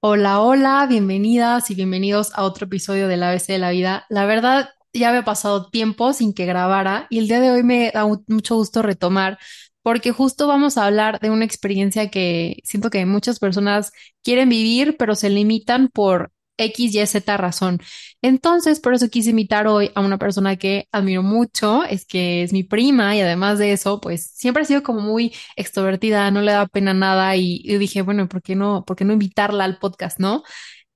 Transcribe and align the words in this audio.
Hola, 0.00 0.40
hola, 0.40 0.86
bienvenidas 0.88 1.70
y 1.70 1.74
bienvenidos 1.74 2.32
a 2.34 2.42
otro 2.44 2.66
episodio 2.66 3.08
del 3.08 3.22
ABC 3.22 3.52
de 3.54 3.58
la 3.58 3.70
vida. 3.70 4.06
La 4.08 4.24
verdad, 4.24 4.70
ya 4.92 5.08
había 5.08 5.24
pasado 5.24 5.68
tiempo 5.70 6.12
sin 6.12 6.32
que 6.32 6.46
grabara 6.46 7.06
y 7.10 7.18
el 7.18 7.28
día 7.28 7.40
de 7.40 7.50
hoy 7.50 7.62
me 7.62 7.90
da 7.92 8.06
mu- 8.06 8.22
mucho 8.28 8.54
gusto 8.56 8.82
retomar 8.82 9.38
porque 9.82 10.12
justo 10.12 10.46
vamos 10.48 10.78
a 10.78 10.86
hablar 10.86 11.18
de 11.20 11.30
una 11.30 11.44
experiencia 11.44 12.10
que 12.10 12.60
siento 12.64 12.90
que 12.90 13.04
muchas 13.06 13.38
personas 13.38 13.92
quieren 14.22 14.48
vivir, 14.48 14.96
pero 14.98 15.14
se 15.14 15.28
limitan 15.30 15.88
por 15.88 16.30
X, 16.56 16.94
Y, 16.94 17.06
Z 17.06 17.36
razón. 17.36 17.80
Entonces, 18.22 18.80
por 18.80 18.94
eso 18.94 19.08
quise 19.08 19.30
invitar 19.30 19.66
hoy 19.66 19.90
a 19.94 20.00
una 20.00 20.18
persona 20.18 20.56
que 20.56 20.88
admiro 20.92 21.22
mucho, 21.22 21.84
es 21.84 22.06
que 22.06 22.42
es 22.42 22.52
mi 22.52 22.64
prima 22.64 23.14
y 23.16 23.20
además 23.20 23.58
de 23.58 23.72
eso, 23.72 24.00
pues 24.00 24.30
siempre 24.34 24.62
ha 24.62 24.66
sido 24.66 24.82
como 24.82 25.00
muy 25.00 25.34
extrovertida, 25.56 26.30
no 26.30 26.42
le 26.42 26.52
da 26.52 26.66
pena 26.66 26.94
nada 26.94 27.36
y, 27.36 27.62
dije, 27.78 28.02
bueno, 28.02 28.28
¿por 28.28 28.42
qué 28.42 28.56
no, 28.56 28.84
por 28.84 28.96
qué 28.96 29.04
no 29.04 29.12
invitarla 29.12 29.64
al 29.64 29.78
podcast, 29.78 30.18
no? 30.18 30.42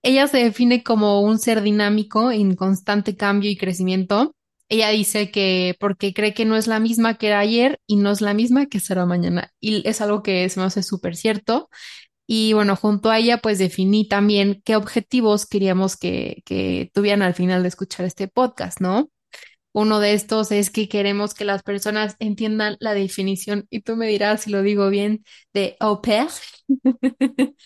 Ella 0.02 0.26
se 0.28 0.38
define 0.38 0.82
como 0.82 1.20
un 1.22 1.38
ser 1.38 1.62
dinámico 1.62 2.32
en 2.32 2.56
constante 2.56 3.16
cambio 3.16 3.50
y 3.50 3.56
crecimiento. 3.56 4.34
Ella 4.68 4.88
dice 4.90 5.30
que 5.30 5.76
porque 5.80 6.14
cree 6.14 6.32
que 6.32 6.44
no 6.44 6.56
es 6.56 6.66
la 6.68 6.80
misma 6.80 7.18
que 7.18 7.26
era 7.28 7.40
ayer 7.40 7.80
y 7.86 7.96
no 7.96 8.10
es 8.10 8.20
la 8.20 8.34
misma 8.34 8.66
que 8.66 8.80
será 8.80 9.04
mañana. 9.04 9.52
Y 9.60 9.86
es 9.88 10.00
algo 10.00 10.22
que 10.22 10.48
se 10.48 10.60
me 10.60 10.66
hace 10.66 10.82
súper 10.82 11.16
cierto. 11.16 11.68
Y 12.32 12.52
bueno, 12.52 12.76
junto 12.76 13.10
a 13.10 13.18
ella, 13.18 13.38
pues 13.38 13.58
definí 13.58 14.06
también 14.06 14.62
qué 14.64 14.76
objetivos 14.76 15.46
queríamos 15.46 15.96
que, 15.96 16.44
que 16.46 16.88
tuvieran 16.94 17.22
al 17.22 17.34
final 17.34 17.62
de 17.62 17.68
escuchar 17.68 18.06
este 18.06 18.28
podcast, 18.28 18.80
¿no? 18.80 19.10
Uno 19.72 19.98
de 19.98 20.12
estos 20.12 20.52
es 20.52 20.70
que 20.70 20.88
queremos 20.88 21.34
que 21.34 21.44
las 21.44 21.64
personas 21.64 22.14
entiendan 22.20 22.76
la 22.78 22.94
definición, 22.94 23.66
y 23.68 23.80
tú 23.80 23.96
me 23.96 24.06
dirás 24.06 24.42
si 24.42 24.50
lo 24.52 24.62
digo 24.62 24.90
bien, 24.90 25.24
de 25.52 25.76
au 25.80 26.00
pair, 26.02 26.28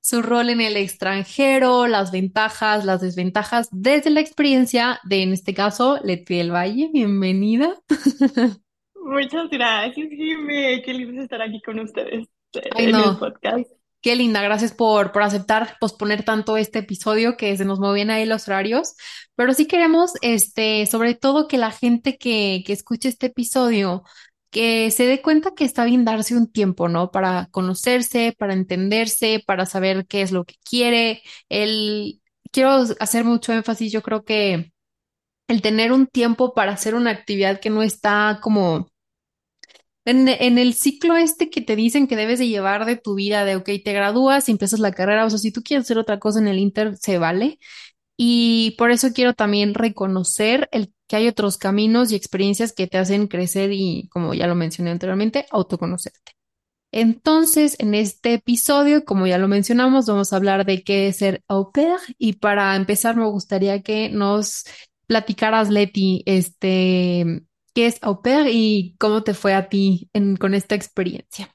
su 0.00 0.20
rol 0.22 0.50
en 0.50 0.60
el 0.60 0.76
extranjero, 0.76 1.86
las 1.86 2.10
ventajas, 2.10 2.84
las 2.84 3.02
desventajas 3.02 3.68
desde 3.70 4.10
la 4.10 4.18
experiencia 4.18 4.98
de, 5.04 5.22
en 5.22 5.32
este 5.32 5.54
caso, 5.54 6.00
Leti 6.02 6.38
del 6.38 6.52
Valle. 6.52 6.90
Bienvenida. 6.92 7.72
Muchas 8.96 9.48
gracias, 9.48 10.08
Jimmy. 10.10 10.82
Qué 10.82 10.92
lindo 10.92 11.22
estar 11.22 11.40
aquí 11.40 11.62
con 11.62 11.78
ustedes 11.78 12.26
Ay, 12.74 12.84
en 12.84 12.94
el 12.94 13.02
no, 13.02 13.18
podcast. 13.18 13.68
qué 14.00 14.16
linda. 14.16 14.42
Gracias 14.42 14.72
por, 14.72 15.12
por 15.12 15.22
aceptar 15.22 15.76
posponer 15.80 16.24
tanto 16.24 16.56
este 16.56 16.80
episodio 16.80 17.36
que 17.36 17.56
se 17.56 17.64
nos 17.64 17.80
movían 17.80 18.10
ahí 18.10 18.26
los 18.26 18.48
horarios. 18.48 18.94
Pero 19.34 19.52
sí 19.54 19.66
queremos, 19.66 20.12
este, 20.22 20.86
sobre 20.86 21.14
todo 21.14 21.48
que 21.48 21.58
la 21.58 21.70
gente 21.70 22.18
que, 22.18 22.62
que 22.66 22.72
escuche 22.72 23.08
este 23.08 23.26
episodio, 23.26 24.02
que 24.50 24.90
se 24.90 25.06
dé 25.06 25.20
cuenta 25.22 25.54
que 25.54 25.64
está 25.64 25.84
bien 25.84 26.04
darse 26.04 26.36
un 26.36 26.50
tiempo, 26.50 26.88
¿no? 26.88 27.10
Para 27.10 27.48
conocerse, 27.50 28.34
para 28.38 28.54
entenderse, 28.54 29.42
para 29.46 29.66
saber 29.66 30.06
qué 30.06 30.22
es 30.22 30.32
lo 30.32 30.44
que 30.44 30.54
quiere. 30.64 31.22
El, 31.48 32.22
quiero 32.52 32.70
hacer 33.00 33.24
mucho 33.24 33.52
énfasis, 33.52 33.92
yo 33.92 34.02
creo 34.02 34.24
que 34.24 34.72
el 35.48 35.62
tener 35.62 35.92
un 35.92 36.06
tiempo 36.06 36.54
para 36.54 36.72
hacer 36.72 36.94
una 36.94 37.10
actividad 37.10 37.60
que 37.60 37.70
no 37.70 37.82
está 37.82 38.40
como 38.42 38.88
en, 40.06 40.58
el 40.58 40.74
ciclo 40.74 41.16
este 41.16 41.50
que 41.50 41.60
te 41.60 41.74
dicen 41.76 42.06
que 42.06 42.16
debes 42.16 42.38
de 42.38 42.48
llevar 42.48 42.86
de 42.86 42.96
tu 42.96 43.14
vida, 43.16 43.44
de, 43.44 43.56
ok, 43.56 43.68
te 43.84 43.92
gradúas 43.92 44.48
y 44.48 44.52
empiezas 44.52 44.78
la 44.80 44.92
carrera, 44.92 45.24
o 45.24 45.30
sea, 45.30 45.38
si 45.38 45.50
tú 45.50 45.62
quieres 45.62 45.84
hacer 45.84 45.98
otra 45.98 46.20
cosa 46.20 46.38
en 46.38 46.48
el 46.48 46.58
Inter, 46.58 46.96
se 46.96 47.18
vale. 47.18 47.58
Y 48.16 48.76
por 48.78 48.92
eso 48.92 49.12
quiero 49.12 49.34
también 49.34 49.74
reconocer 49.74 50.68
el 50.72 50.92
que 51.08 51.16
hay 51.16 51.28
otros 51.28 51.58
caminos 51.58 52.12
y 52.12 52.16
experiencias 52.16 52.72
que 52.72 52.86
te 52.86 52.98
hacen 52.98 53.26
crecer 53.26 53.72
y, 53.72 54.08
como 54.08 54.32
ya 54.32 54.46
lo 54.46 54.54
mencioné 54.54 54.90
anteriormente, 54.92 55.46
autoconocerte. 55.50 56.32
Entonces, 56.92 57.76
en 57.78 57.94
este 57.94 58.34
episodio, 58.34 59.04
como 59.04 59.26
ya 59.26 59.38
lo 59.38 59.48
mencionamos, 59.48 60.06
vamos 60.06 60.32
a 60.32 60.36
hablar 60.36 60.64
de 60.64 60.82
qué 60.82 61.08
es 61.08 61.16
ser 61.18 61.42
au 61.48 61.72
pair 61.72 61.98
y 62.16 62.34
para 62.34 62.74
empezar 62.76 63.16
me 63.16 63.26
gustaría 63.26 63.82
que 63.82 64.08
nos 64.08 64.64
platicaras, 65.06 65.68
Leti, 65.68 66.22
este, 66.26 67.42
qué 67.76 67.86
es 67.88 68.00
au 68.02 68.22
pair 68.22 68.48
y 68.50 68.96
cómo 69.00 69.24
te 69.24 69.34
fue 69.34 69.54
a 69.54 69.70
ti 69.70 70.10
en- 70.14 70.36
con 70.38 70.54
esta 70.54 70.76
experiencia. 70.76 71.54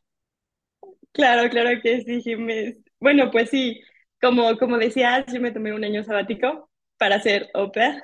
Claro, 1.13 1.49
claro 1.49 1.81
que 1.81 2.01
sí, 2.03 2.21
Jimmy. 2.21 2.75
Bueno, 2.99 3.31
pues 3.31 3.49
sí, 3.49 3.81
como, 4.21 4.57
como 4.57 4.77
decías, 4.77 5.25
yo 5.33 5.41
me 5.41 5.51
tomé 5.51 5.73
un 5.73 5.83
año 5.83 6.03
sabático 6.03 6.69
para 6.97 7.15
hacer 7.17 7.49
au 7.53 7.71
pair. 7.71 8.01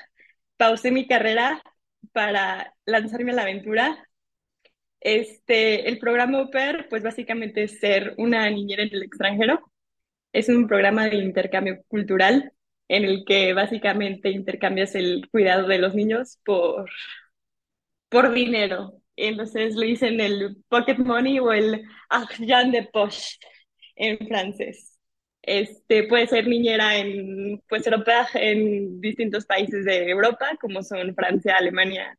Pausé 0.58 0.92
mi 0.92 1.08
carrera 1.08 1.62
para 2.14 2.74
lanzarme 2.86 3.32
a 3.32 3.36
la 3.36 3.42
aventura. 3.44 4.08
Este, 5.00 5.88
el 5.90 6.00
programa 6.00 6.40
au 6.40 6.52
pair, 6.52 6.88
pues 6.90 7.04
básicamente 7.04 7.64
es 7.64 7.80
ser 7.80 8.16
una 8.18 8.50
niñera 8.50 8.84
en 8.84 8.90
el 8.94 9.04
extranjero. 9.04 9.62
Es 10.34 10.50
un 10.50 10.68
programa 10.68 11.08
de 11.10 11.18
intercambio 11.18 11.84
cultural 11.90 12.54
en 12.90 13.06
el 13.06 13.26
que 13.26 13.54
básicamente 13.54 14.30
intercambias 14.32 14.96
el 14.96 15.28
cuidado 15.32 15.68
de 15.68 15.80
los 15.80 15.96
niños 15.96 16.40
por 16.46 16.90
por 18.10 18.34
dinero. 18.34 18.94
Entonces 19.16 19.76
le 19.76 19.88
dicen 19.88 20.20
el 20.20 20.58
pocket 20.70 20.98
money 20.98 21.40
o 21.40 21.52
el 21.52 21.84
argent 22.10 22.72
de 22.72 22.84
poche 22.84 23.38
en 23.96 24.18
francés. 24.28 24.98
Este 25.42 26.04
puede 26.04 26.28
ser 26.28 26.48
niñera 26.48 26.98
en, 26.98 27.62
puede 27.70 27.84
ser 27.84 27.96
en 28.36 29.00
distintos 29.00 29.46
países 29.46 29.86
de 29.86 30.10
Europa, 30.10 30.58
como 30.60 30.84
son 30.84 31.16
Francia, 31.16 31.56
Alemania, 31.58 32.18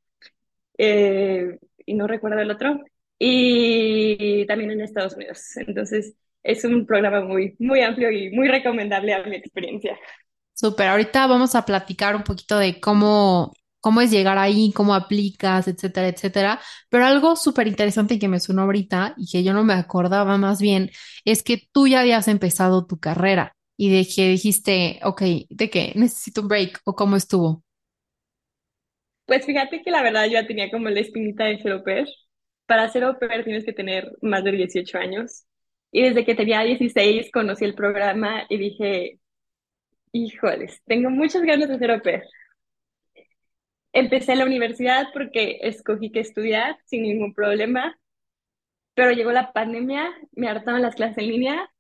eh, 0.79 1.59
y 1.85 1.95
no 1.95 2.07
recuerdo 2.07 2.41
el 2.41 2.51
otro, 2.51 2.81
y 3.19 4.47
también 4.47 4.71
en 4.71 4.81
Estados 4.81 5.15
Unidos. 5.15 5.57
Entonces 5.57 6.15
es 6.43 6.65
un 6.65 6.87
programa 6.87 7.21
muy, 7.21 7.55
muy 7.59 7.83
amplio 7.83 8.11
y 8.11 8.31
muy 8.31 8.49
recomendable 8.49 9.13
a 9.13 9.23
mi 9.25 9.37
experiencia. 9.37 9.99
Súper, 10.55 10.89
ahorita 10.89 11.27
vamos 11.27 11.55
a 11.55 11.65
platicar 11.65 12.17
un 12.17 12.25
poquito 12.25 12.59
de 12.59 12.81
cómo, 12.81 13.53
cómo 13.81 14.01
es 14.01 14.11
llegar 14.11 14.39
ahí, 14.39 14.73
cómo 14.75 14.95
aplicas, 14.95 15.69
etcétera, 15.69 16.09
etcétera. 16.09 16.61
Pero 16.89 17.05
algo 17.07 17.37
súper 17.37 17.67
interesante 17.69 18.19
que 18.19 18.29
me 18.29 18.41
sonó 18.41 18.63
ahorita 18.63 19.15
y 19.17 19.31
que 19.31 19.43
yo 19.45 19.53
no 19.53 19.65
me 19.65 19.75
acordaba 19.75 20.37
más 20.39 20.61
bien 20.61 20.91
es 21.25 21.43
que 21.43 21.63
tú 21.73 21.87
ya 21.89 22.01
habías 22.01 22.29
empezado 22.29 22.87
tu 22.87 22.99
carrera 22.99 23.57
y 23.77 23.91
de 23.91 24.07
que 24.07 24.29
dijiste, 24.31 25.01
ok, 25.05 25.23
¿de 25.51 25.71
qué? 25.71 25.93
Necesito 25.95 26.43
un 26.43 26.49
break 26.49 26.81
o 26.85 26.95
cómo 26.97 27.17
estuvo. 27.17 27.63
Pues 29.27 29.45
fíjate 29.47 29.83
que 29.83 29.91
la 29.91 30.03
verdad 30.03 30.25
yo 30.25 30.33
ya 30.33 30.47
tenía 30.47 30.71
como 30.71 30.89
la 30.89 31.01
espinita 31.01 31.45
de 31.45 31.59
ser 31.59 31.73
au 31.73 31.85
pair. 31.85 32.09
Para 32.67 32.89
ser 32.89 33.05
au 33.05 33.19
pair 33.19 33.45
tienes 33.45 33.65
que 33.65 33.73
tener 33.73 34.11
más 34.23 34.43
de 34.45 34.53
18 34.53 34.99
años. 34.99 35.45
Y 35.93 36.03
desde 36.03 36.25
que 36.25 36.35
tenía 36.35 36.63
16 36.63 37.31
conocí 37.33 37.65
el 37.65 37.75
programa 37.75 38.45
y 38.49 38.57
dije, 38.59 39.21
híjoles, 40.13 40.83
tengo 40.87 41.11
muchas 41.11 41.43
ganas 41.43 41.69
de 41.69 41.79
ser 41.79 41.91
au 41.93 42.03
pair. 42.03 42.23
Empecé 43.99 44.37
la 44.37 44.45
universidad 44.45 45.09
porque 45.13 45.59
escogí 45.63 46.13
que 46.13 46.21
estudiar 46.21 46.79
sin 46.85 47.03
ningún 47.03 47.35
problema, 47.35 47.99
pero 48.95 49.11
llegó 49.13 49.33
la 49.33 49.53
pandemia, 49.53 50.13
me 50.33 50.49
hartaron 50.49 50.83
las 50.83 50.95
clases 50.95 51.19
en 51.19 51.29
línea 51.29 51.71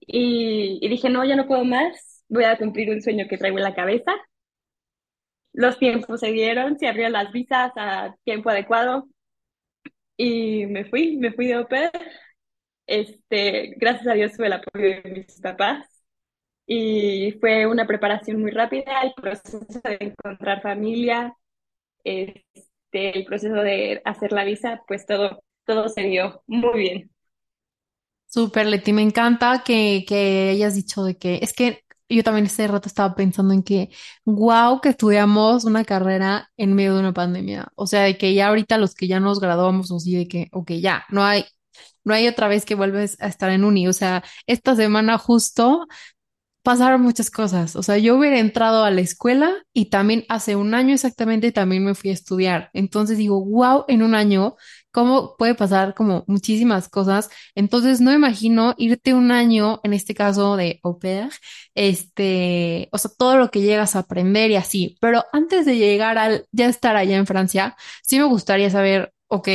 y, 0.00 0.78
y 0.82 0.88
dije, 0.88 1.08
no, 1.10 1.24
ya 1.24 1.36
no 1.36 1.46
puedo 1.46 1.64
más, 1.64 2.24
voy 2.28 2.44
a 2.44 2.58
cumplir 2.58 2.90
un 2.90 3.02
sueño 3.02 3.26
que 3.28 3.38
traigo 3.38 3.58
en 3.58 3.64
la 3.64 3.74
cabeza. 3.74 4.12
Los 5.54 5.78
tiempos 5.78 6.20
se 6.20 6.32
dieron, 6.32 6.78
se 6.78 6.86
abrieron 6.86 7.12
las 7.12 7.32
visas 7.32 7.72
a 7.76 8.14
tiempo 8.24 8.50
adecuado 8.50 9.08
y 10.16 10.66
me 10.66 10.84
fui, 10.84 11.16
me 11.16 11.32
fui 11.32 11.46
de 11.48 11.64
pair. 11.64 11.90
Este, 12.86 13.74
gracias 13.78 14.06
a 14.06 14.12
Dios 14.14 14.32
tuve 14.32 14.46
el 14.48 14.52
apoyo 14.54 14.86
de 15.02 15.10
mis 15.10 15.40
papás 15.40 15.93
y 16.66 17.32
fue 17.40 17.66
una 17.66 17.86
preparación 17.86 18.40
muy 18.40 18.50
rápida, 18.50 19.02
el 19.02 19.12
proceso 19.14 19.80
de 19.84 19.98
encontrar 20.00 20.62
familia, 20.62 21.36
este, 22.04 22.44
el 22.94 23.24
proceso 23.24 23.54
de 23.54 24.00
hacer 24.04 24.32
la 24.32 24.44
visa, 24.44 24.82
pues 24.86 25.06
todo, 25.06 25.42
todo 25.64 25.88
se 25.88 26.02
dio 26.02 26.42
muy 26.46 26.78
bien. 26.78 27.10
Súper, 28.26 28.66
Leti, 28.66 28.92
me 28.92 29.02
encanta 29.02 29.62
que, 29.64 30.04
que 30.08 30.50
hayas 30.50 30.74
dicho 30.74 31.04
de 31.04 31.16
que 31.16 31.38
es 31.42 31.52
que 31.52 31.84
yo 32.08 32.22
también 32.22 32.46
ese 32.46 32.66
rato 32.66 32.88
estaba 32.88 33.14
pensando 33.14 33.54
en 33.54 33.62
que, 33.62 33.90
wow, 34.24 34.80
que 34.80 34.90
estudiamos 34.90 35.64
una 35.64 35.84
carrera 35.84 36.50
en 36.56 36.74
medio 36.74 36.94
de 36.94 37.00
una 37.00 37.12
pandemia. 37.12 37.68
O 37.76 37.86
sea, 37.86 38.02
de 38.02 38.18
que 38.18 38.34
ya 38.34 38.48
ahorita 38.48 38.78
los 38.78 38.94
que 38.94 39.08
ya 39.08 39.20
nos 39.20 39.40
graduamos, 39.40 39.90
así 39.92 40.16
de 40.16 40.28
que, 40.28 40.48
ok, 40.52 40.72
ya, 40.72 41.04
no 41.10 41.24
hay, 41.24 41.44
no 42.04 42.14
hay 42.14 42.28
otra 42.28 42.48
vez 42.48 42.64
que 42.64 42.74
vuelves 42.74 43.16
a 43.20 43.28
estar 43.28 43.50
en 43.50 43.64
uni. 43.64 43.88
O 43.88 43.92
sea, 43.92 44.22
esta 44.46 44.76
semana 44.76 45.18
justo 45.18 45.86
pasaron 46.64 47.02
muchas 47.02 47.30
cosas. 47.30 47.76
O 47.76 47.82
sea, 47.82 47.98
yo 47.98 48.16
hubiera 48.16 48.38
entrado 48.40 48.84
a 48.84 48.90
la 48.90 49.02
escuela 49.02 49.52
y 49.74 49.86
también 49.90 50.24
hace 50.28 50.56
un 50.56 50.74
año 50.74 50.94
exactamente 50.94 51.52
también 51.52 51.84
me 51.84 51.94
fui 51.94 52.10
a 52.10 52.14
estudiar. 52.14 52.70
Entonces 52.72 53.18
digo, 53.18 53.44
wow, 53.44 53.84
en 53.88 54.02
un 54.02 54.14
año, 54.14 54.56
¿cómo 54.90 55.36
puede 55.36 55.54
pasar 55.54 55.94
como 55.94 56.24
muchísimas 56.26 56.88
cosas? 56.88 57.28
Entonces 57.54 58.00
no 58.00 58.12
imagino 58.14 58.74
irte 58.78 59.14
un 59.14 59.30
año, 59.30 59.80
en 59.84 59.92
este 59.92 60.14
caso 60.14 60.56
de 60.56 60.80
au 60.82 60.98
este, 61.74 62.88
o 62.92 62.98
sea, 62.98 63.10
todo 63.16 63.36
lo 63.36 63.50
que 63.50 63.60
llegas 63.60 63.94
a 63.96 64.00
aprender 64.00 64.50
y 64.50 64.56
así. 64.56 64.96
Pero 65.00 65.22
antes 65.32 65.66
de 65.66 65.76
llegar 65.76 66.18
al 66.18 66.46
ya 66.52 66.66
estar 66.66 66.96
allá 66.96 67.16
en 67.16 67.26
Francia, 67.26 67.76
sí 68.02 68.18
me 68.18 68.24
gustaría 68.24 68.70
saber, 68.70 69.12
ok, 69.28 69.48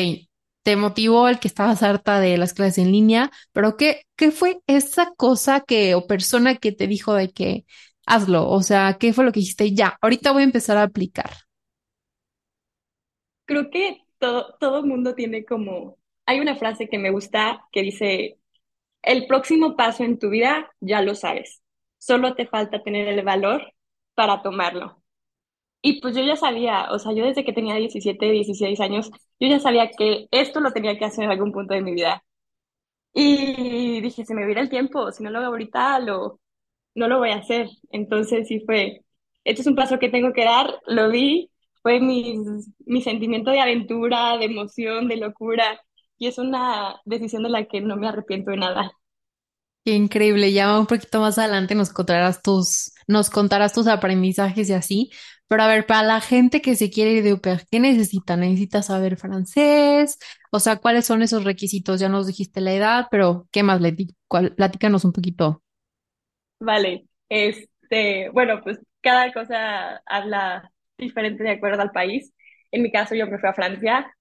te 0.70 0.76
motivó 0.76 1.28
el 1.30 1.40
que 1.40 1.48
estabas 1.48 1.82
harta 1.82 2.20
de 2.20 2.38
las 2.38 2.54
clases 2.54 2.78
en 2.78 2.92
línea, 2.92 3.32
pero 3.54 3.76
¿qué, 3.76 4.04
qué 4.16 4.30
fue 4.32 4.60
esa 4.68 5.12
cosa 5.18 5.62
que 5.62 5.96
o 5.96 6.06
persona 6.06 6.58
que 6.58 6.72
te 6.72 6.86
dijo 6.86 7.16
de 7.16 7.32
que 7.32 7.66
hazlo? 8.06 8.48
O 8.48 8.62
sea, 8.62 8.98
¿qué 9.00 9.12
fue 9.14 9.26
lo 9.26 9.32
que 9.32 9.40
dijiste? 9.40 9.74
Ya, 9.74 9.98
ahorita 10.00 10.32
voy 10.32 10.44
a 10.44 10.46
empezar 10.46 10.78
a 10.78 10.84
aplicar. 10.84 11.32
Creo 13.46 13.70
que 13.72 14.04
todo, 14.20 14.56
todo 14.60 14.84
mundo 14.86 15.16
tiene 15.16 15.46
como, 15.46 15.98
hay 16.26 16.40
una 16.40 16.56
frase 16.56 16.88
que 16.90 17.00
me 17.00 17.12
gusta 17.12 17.66
que 17.72 17.82
dice, 17.82 18.40
el 19.04 19.28
próximo 19.28 19.76
paso 19.78 20.04
en 20.04 20.20
tu 20.20 20.30
vida 20.30 20.72
ya 20.82 21.02
lo 21.02 21.16
sabes, 21.16 21.64
solo 22.00 22.36
te 22.36 22.48
falta 22.48 22.84
tener 22.84 23.08
el 23.10 23.24
valor 23.26 23.74
para 24.16 24.42
tomarlo. 24.44 24.99
Y 25.82 26.02
pues 26.02 26.16
yo 26.16 26.24
ya 26.24 26.36
sabía, 26.36 26.88
o 26.92 27.00
sea, 27.00 27.14
yo 27.14 27.26
desde 27.26 27.46
que 27.46 27.54
tenía 27.54 27.76
17, 27.76 28.32
16 28.32 28.80
años, 28.82 29.10
yo 29.40 29.48
ya 29.48 29.60
sabía 29.60 29.90
que 29.92 30.28
esto 30.32 30.60
lo 30.60 30.72
tenía 30.72 30.98
que 30.98 31.06
hacer 31.06 31.24
en 31.26 31.32
algún 31.32 31.52
punto 31.54 31.74
de 31.74 31.82
mi 31.82 31.94
vida. 31.94 32.24
Y 33.14 34.02
dije, 34.02 34.26
se 34.26 34.34
me 34.36 34.46
viene 34.46 34.62
el 34.62 34.70
tiempo, 34.70 35.12
si 35.12 35.24
no 35.24 35.32
lo 35.32 35.40
hago 35.40 35.48
ahorita, 35.48 36.00
lo, 36.00 36.40
no 36.96 37.08
lo 37.08 37.20
voy 37.20 37.32
a 37.32 37.38
hacer. 37.38 37.70
Entonces 37.92 38.48
sí 38.48 38.62
fue, 38.66 39.02
este 39.46 39.62
es 39.62 39.68
un 39.68 39.76
paso 39.76 40.00
que 40.00 40.10
tengo 40.10 40.34
que 40.34 40.46
dar, 40.46 40.80
lo 40.88 41.10
vi, 41.10 41.52
fue 41.84 42.00
mi, 42.02 42.38
mi 42.86 43.02
sentimiento 43.02 43.52
de 43.52 43.62
aventura, 43.62 44.38
de 44.38 44.46
emoción, 44.46 45.08
de 45.08 45.18
locura, 45.18 45.82
y 46.18 46.28
es 46.28 46.38
una 46.38 47.02
decisión 47.06 47.44
de 47.44 47.50
la 47.50 47.66
que 47.68 47.82
no 47.82 47.98
me 47.98 48.08
arrepiento 48.10 48.52
de 48.52 48.58
nada. 48.58 48.94
Qué 49.86 49.94
increíble. 49.96 50.52
Ya 50.54 50.78
un 50.80 50.86
poquito 50.88 51.20
más 51.22 51.38
adelante 51.38 51.76
nos 51.76 51.92
contarás 51.92 52.42
tus, 52.42 52.92
nos 53.10 53.30
contarás 53.32 53.74
tus 53.74 53.88
aprendizajes 53.88 54.70
y 54.70 54.74
así. 54.74 55.12
Pero 55.50 55.64
a 55.64 55.68
ver, 55.68 55.86
para 55.88 56.04
la 56.04 56.22
gente 56.22 56.62
que 56.62 56.76
se 56.78 56.92
quiere 56.92 57.14
ir 57.14 57.24
de 57.24 57.32
au 57.32 57.42
pair, 57.42 57.66
¿qué 57.72 57.80
necesita? 57.82 58.38
¿Necesita 58.38 58.84
saber 58.84 59.18
francés? 59.18 60.20
O 60.52 60.60
sea, 60.62 60.78
¿cuáles 60.78 61.06
son 61.08 61.24
esos 61.24 61.44
requisitos? 61.46 62.00
Ya 62.00 62.10
nos 62.10 62.28
dijiste 62.28 62.62
la 62.62 62.74
edad, 62.74 63.08
pero 63.12 63.48
¿qué 63.52 63.64
más, 63.64 63.82
Leti? 63.82 64.16
¿Cuál- 64.28 64.56
Platícanos 64.56 65.06
un 65.06 65.14
poquito. 65.14 65.64
Vale, 66.60 67.06
este, 67.30 68.30
bueno, 68.32 68.62
pues 68.64 68.80
cada 69.02 69.32
cosa 69.34 69.98
habla 70.06 70.72
diferente 70.98 71.44
de 71.44 71.52
acuerdo 71.52 71.82
al 71.82 71.92
país. 71.92 72.34
En 72.72 72.84
mi 72.84 72.92
caso, 72.92 73.16
yo 73.16 73.28
me 73.28 73.40
fui 73.40 73.50
a 73.50 73.54
Francia. 73.54 74.14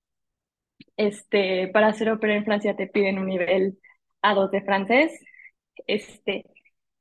Este, 0.96 1.68
para 1.68 1.88
hacer 1.88 2.10
ópera 2.10 2.34
en 2.36 2.44
Francia 2.44 2.76
te 2.76 2.86
piden 2.88 3.18
un 3.18 3.26
nivel 3.26 3.78
A2 4.22 4.50
de 4.50 4.62
francés. 4.62 5.12
Este, 5.86 6.44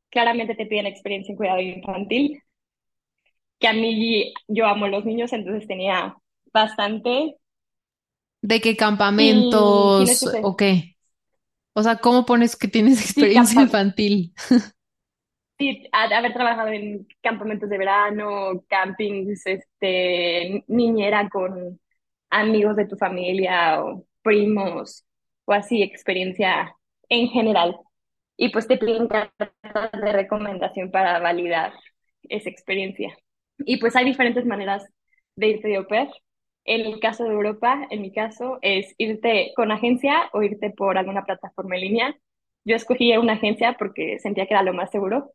claramente 0.09 0.55
te 0.55 0.65
piden 0.65 0.85
experiencia 0.87 1.31
en 1.33 1.37
cuidado 1.37 1.61
infantil, 1.61 2.43
que 3.59 3.67
a 3.67 3.73
mí 3.73 4.33
yo 4.47 4.65
amo 4.67 4.87
los 4.87 5.05
niños, 5.05 5.33
entonces 5.33 5.67
tenía 5.67 6.15
bastante. 6.53 7.37
¿De 8.41 8.61
qué 8.61 8.75
campamentos 8.77 10.29
o 10.41 10.55
qué? 10.55 10.95
O 11.73 11.83
sea, 11.83 11.97
¿cómo 11.97 12.25
pones 12.25 12.55
que 12.57 12.67
tienes 12.67 13.01
experiencia 13.05 13.61
infantil? 13.61 14.33
sí, 15.57 15.87
a- 15.91 16.03
haber 16.17 16.33
trabajado 16.33 16.69
en 16.69 17.07
campamentos 17.21 17.69
de 17.69 17.77
verano, 17.77 18.63
campings, 18.69 19.45
este, 19.45 20.63
niñera 20.67 21.29
con 21.29 21.79
amigos 22.29 22.75
de 22.75 22.87
tu 22.87 22.95
familia 22.97 23.83
o 23.83 24.05
primos 24.21 25.05
o 25.45 25.53
así, 25.53 25.81
experiencia 25.83 26.75
en 27.09 27.27
general. 27.29 27.77
Y 28.37 28.49
pues 28.49 28.67
te 28.67 28.77
piden 28.77 29.07
cartas 29.07 29.51
de 29.93 30.11
recomendación 30.13 30.91
para 30.91 31.19
validar 31.19 31.73
esa 32.23 32.49
experiencia. 32.49 33.17
Y 33.59 33.77
pues 33.77 33.95
hay 33.95 34.05
diferentes 34.05 34.45
maneras 34.45 34.85
de 35.35 35.47
irte 35.47 35.67
de 35.67 35.77
au 35.77 35.87
pair. 35.87 36.09
En 36.65 36.81
el 36.81 36.99
caso 36.99 37.23
de 37.23 37.31
Europa, 37.31 37.87
en 37.89 38.01
mi 38.01 38.11
caso, 38.11 38.59
es 38.61 38.93
irte 38.97 39.53
con 39.55 39.71
agencia 39.71 40.29
o 40.33 40.43
irte 40.43 40.69
por 40.71 40.97
alguna 40.97 41.23
plataforma 41.25 41.75
en 41.75 41.81
línea. 41.81 42.17
Yo 42.65 42.75
escogí 42.75 43.15
una 43.17 43.33
agencia 43.33 43.75
porque 43.79 44.19
sentía 44.19 44.45
que 44.47 44.53
era 44.53 44.63
lo 44.63 44.73
más 44.73 44.91
seguro. 44.91 45.33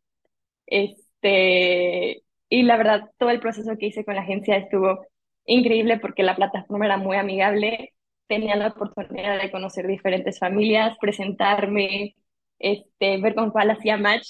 Este, 0.67 2.23
y 2.49 2.63
la 2.63 2.77
verdad, 2.77 3.11
todo 3.17 3.31
el 3.31 3.39
proceso 3.39 3.77
que 3.77 3.87
hice 3.87 4.05
con 4.05 4.15
la 4.15 4.21
agencia 4.21 4.57
estuvo 4.57 5.05
increíble 5.45 5.99
porque 5.99 6.23
la 6.23 6.35
plataforma 6.35 6.85
era 6.85 6.97
muy 6.97 7.17
amigable. 7.17 7.93
Tenía 8.27 8.55
la 8.55 8.67
oportunidad 8.69 9.41
de 9.41 9.51
conocer 9.51 9.87
diferentes 9.87 10.39
familias, 10.39 10.97
presentarme, 11.01 12.15
este, 12.63 13.19
ver 13.21 13.35
con 13.35 13.51
cuál 13.51 13.71
hacía 13.71 13.97
match 13.97 14.27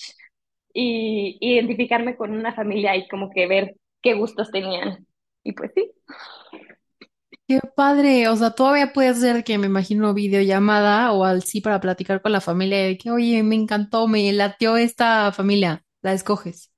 y 0.74 1.38
identificarme 1.42 2.18
con 2.18 2.32
una 2.34 2.54
familia 2.56 2.96
y 2.98 3.08
como 3.10 3.30
que 3.32 3.48
ver 3.48 3.76
qué 4.02 4.16
gustos 4.16 4.52
tenían. 4.52 5.08
Y 5.44 5.54
pues 5.54 5.72
sí, 5.76 5.92
Qué 7.48 7.60
padre. 7.76 8.28
O 8.30 8.36
sea, 8.36 8.52
todavía 8.52 8.94
puedes 8.94 9.18
hacer 9.18 9.44
que 9.44 9.58
me 9.58 9.68
imagino 9.68 10.14
videollamada 10.14 11.12
o 11.12 11.24
al 11.26 11.44
sí 11.44 11.62
para 11.62 11.80
platicar 11.82 12.22
con 12.22 12.32
la 12.32 12.42
familia 12.42 12.80
de 12.84 12.98
que, 12.98 13.12
oye, 13.12 13.44
me 13.44 13.56
encantó, 13.56 14.08
me 14.08 14.32
latió 14.34 14.78
esta 14.78 15.32
familia. 15.32 15.84
La 16.02 16.14
escoges. 16.14 16.72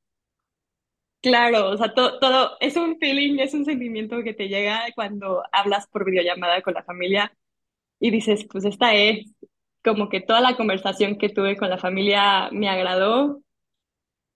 claro, 1.22 1.70
o 1.72 1.78
sea, 1.78 1.94
to- 1.94 2.20
todo 2.20 2.52
es 2.60 2.76
un 2.78 2.98
feeling, 3.00 3.40
es 3.40 3.54
un 3.54 3.66
sentimiento 3.66 4.22
que 4.24 4.34
te 4.34 4.48
llega 4.48 4.82
cuando 4.96 5.44
hablas 5.52 5.88
por 5.88 6.06
videollamada 6.06 6.62
con 6.62 6.74
la 6.74 6.84
familia 6.84 7.34
y 8.00 8.12
dices, 8.12 8.46
pues 8.52 8.66
esta 8.66 8.94
es 8.96 9.26
como 9.86 10.10
que 10.10 10.20
toda 10.20 10.42
la 10.42 10.58
conversación 10.58 11.18
que 11.18 11.30
tuve 11.30 11.56
con 11.56 11.70
la 11.70 11.78
familia 11.78 12.50
me 12.52 12.68
agradó, 12.68 13.42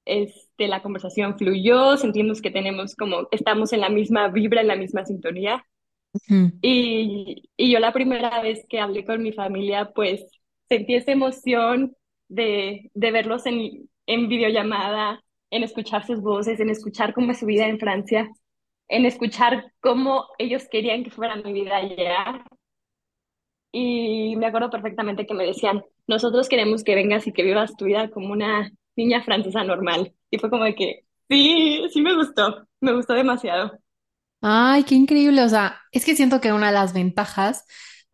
este, 0.05 0.67
la 0.67 0.81
conversación 0.81 1.37
fluyó, 1.37 1.97
sentimos 1.97 2.41
que 2.41 2.51
tenemos 2.51 2.95
como, 2.95 3.27
estamos 3.31 3.73
en 3.73 3.81
la 3.81 3.89
misma 3.89 4.29
vibra, 4.29 4.61
en 4.61 4.67
la 4.67 4.75
misma 4.75 5.05
sintonía. 5.05 5.65
Ujú. 6.13 6.51
Y, 6.61 7.49
y 7.57 7.71
yo 7.71 7.79
la 7.79 7.93
primera 7.93 8.41
vez 8.41 8.65
que 8.69 8.79
hablé 8.79 9.05
con 9.05 9.23
mi 9.23 9.33
familia, 9.33 9.91
pues 9.93 10.25
sentí 10.69 10.95
esa 10.95 11.11
emoción 11.11 11.95
de, 12.27 12.91
de 12.93 13.11
verlos 13.11 13.45
en, 13.45 13.89
en 14.05 14.29
videollamada, 14.29 15.23
en 15.51 15.63
escuchar 15.63 16.05
sus 16.05 16.21
voces, 16.21 16.59
en 16.59 16.69
escuchar 16.69 17.13
cómo 17.13 17.31
es 17.31 17.39
su 17.39 17.47
vida 17.47 17.67
en 17.67 17.79
Francia, 17.79 18.29
en 18.87 19.05
escuchar 19.05 19.71
cómo 19.81 20.27
ellos 20.37 20.67
querían 20.69 21.03
que 21.03 21.11
fuera 21.11 21.35
mi 21.35 21.53
vida 21.53 21.77
allá. 21.77 22.45
Y 23.71 24.35
me 24.37 24.47
acuerdo 24.47 24.69
perfectamente 24.69 25.25
que 25.27 25.33
me 25.33 25.45
decían, 25.45 25.83
nosotros 26.07 26.49
queremos 26.49 26.83
que 26.83 26.95
vengas 26.95 27.27
y 27.27 27.33
que 27.33 27.43
vivas 27.43 27.75
tu 27.77 27.85
vida 27.85 28.09
como 28.09 28.31
una 28.33 28.71
niña 28.95 29.23
francesa 29.23 29.63
normal. 29.63 30.13
Y 30.31 30.39
fue 30.39 30.49
como 30.49 30.63
de 30.65 30.75
que, 30.75 31.05
sí, 31.29 31.83
sí 31.91 32.01
me 32.01 32.15
gustó, 32.15 32.67
me 32.81 32.93
gustó 32.93 33.13
demasiado. 33.13 33.79
Ay, 34.41 34.83
qué 34.83 34.95
increíble. 34.95 35.43
O 35.43 35.49
sea, 35.49 35.81
es 35.91 36.05
que 36.05 36.15
siento 36.15 36.39
que 36.41 36.53
una 36.53 36.67
de 36.67 36.73
las 36.73 36.93
ventajas, 36.93 37.65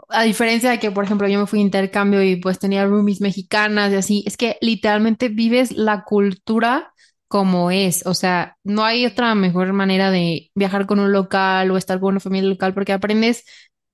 a 0.10 0.24
diferencia 0.24 0.72
de 0.72 0.80
que, 0.80 0.92
por 0.92 1.04
ejemplo, 1.04 1.28
yo 1.28 1.40
me 1.40 1.48
fui 1.48 1.60
a 1.60 1.62
intercambio 1.62 2.24
y 2.24 2.38
pues 2.38 2.60
tenía 2.60 2.86
roomies 2.86 3.22
mexicanas 3.22 3.92
y 3.94 3.96
así, 3.96 4.24
es 4.26 4.38
que 4.38 4.58
literalmente 4.62 5.30
vives 5.30 5.72
la 5.72 6.04
cultura 6.04 6.92
como 7.28 7.70
es. 7.72 8.06
O 8.08 8.14
sea, 8.14 8.58
no 8.64 8.84
hay 8.86 9.06
otra 9.06 9.36
mejor 9.36 9.74
manera 9.74 10.10
de 10.12 10.52
viajar 10.56 10.86
con 10.88 11.00
un 11.00 11.12
local 11.12 11.70
o 11.72 11.78
estar 11.78 12.00
con 12.00 12.10
una 12.14 12.20
familia 12.20 12.50
local 12.50 12.74
porque 12.74 12.94
aprendes 12.94 13.46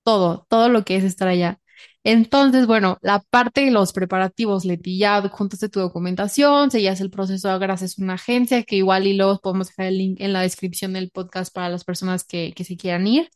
todo, 0.02 0.46
todo 0.48 0.68
lo 0.68 0.84
que 0.84 0.96
es 0.96 1.04
estar 1.04 1.28
allá. 1.28 1.58
Entonces, 2.04 2.66
bueno, 2.66 2.98
la 3.02 3.20
parte 3.30 3.64
de 3.64 3.70
los 3.70 3.92
preparativos, 3.92 4.64
Leti, 4.64 4.98
ya 4.98 5.20
juntaste 5.28 5.68
tu 5.68 5.80
documentación, 5.80 6.70
seguías 6.70 7.00
el 7.00 7.10
proceso 7.10 7.56
gracias 7.58 7.98
a 7.98 8.02
una 8.02 8.14
agencia 8.14 8.62
que 8.64 8.76
igual 8.76 9.06
y 9.06 9.14
luego 9.16 9.38
podemos 9.40 9.68
dejar 9.68 9.86
el 9.86 9.98
link 9.98 10.20
en 10.20 10.32
la 10.32 10.42
descripción 10.42 10.92
del 10.94 11.10
podcast 11.10 11.54
para 11.54 11.68
las 11.68 11.84
personas 11.84 12.24
que, 12.24 12.52
que 12.54 12.64
se 12.64 12.76
quieran 12.76 13.06
ir. 13.06 13.28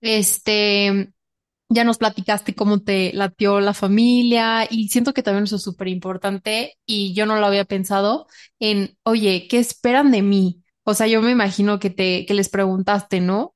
Este, 0.00 1.12
ya 1.68 1.84
nos 1.84 1.98
platicaste 1.98 2.54
cómo 2.54 2.82
te 2.82 3.12
latió 3.14 3.60
la 3.60 3.74
familia 3.74 4.66
y 4.70 4.88
siento 4.88 5.14
que 5.14 5.22
también 5.22 5.44
eso 5.44 5.56
es 5.56 5.62
súper 5.62 5.88
importante 5.88 6.76
y 6.86 7.14
yo 7.14 7.26
no 7.26 7.36
lo 7.38 7.46
había 7.46 7.64
pensado 7.64 8.26
en, 8.60 8.96
oye, 9.04 9.46
¿qué 9.48 9.58
esperan 9.58 10.10
de 10.12 10.22
mí? 10.22 10.62
O 10.84 10.94
sea, 10.94 11.06
yo 11.06 11.22
me 11.22 11.30
imagino 11.32 11.78
que 11.80 11.90
te, 11.90 12.26
que 12.26 12.34
les 12.34 12.48
preguntaste, 12.50 13.20
¿no? 13.20 13.54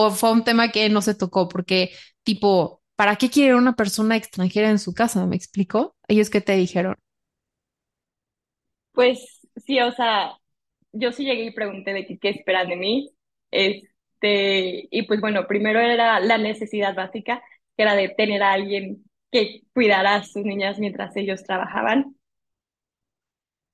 O 0.00 0.10
fue 0.12 0.30
un 0.30 0.44
tema 0.44 0.70
que 0.70 0.88
no 0.88 1.02
se 1.02 1.16
tocó 1.16 1.48
porque, 1.48 1.90
tipo, 2.22 2.82
¿para 2.94 3.16
qué 3.16 3.30
quiere 3.30 3.56
una 3.56 3.74
persona 3.74 4.16
extranjera 4.16 4.70
en 4.70 4.78
su 4.78 4.94
casa? 4.94 5.26
¿Me 5.26 5.34
explico? 5.34 5.96
Ellos 6.06 6.30
qué 6.30 6.40
te 6.40 6.54
dijeron. 6.54 6.94
Pues 8.92 9.40
sí, 9.56 9.80
o 9.80 9.90
sea, 9.92 10.32
yo 10.92 11.10
sí 11.12 11.24
llegué 11.24 11.44
y 11.46 11.50
pregunté 11.52 11.92
de 11.92 12.06
qué 12.06 12.28
esperan 12.28 12.68
de 12.68 12.76
mí. 12.76 13.10
Este, 13.50 14.86
y 14.90 15.02
pues 15.08 15.20
bueno, 15.20 15.48
primero 15.48 15.80
era 15.80 16.20
la 16.20 16.38
necesidad 16.38 16.94
básica, 16.94 17.42
que 17.76 17.82
era 17.82 17.94
de 17.96 18.08
tener 18.10 18.42
a 18.44 18.52
alguien 18.52 19.04
que 19.32 19.62
cuidara 19.74 20.14
a 20.16 20.24
sus 20.24 20.44
niñas 20.44 20.78
mientras 20.78 21.16
ellos 21.16 21.42
trabajaban. 21.42 22.14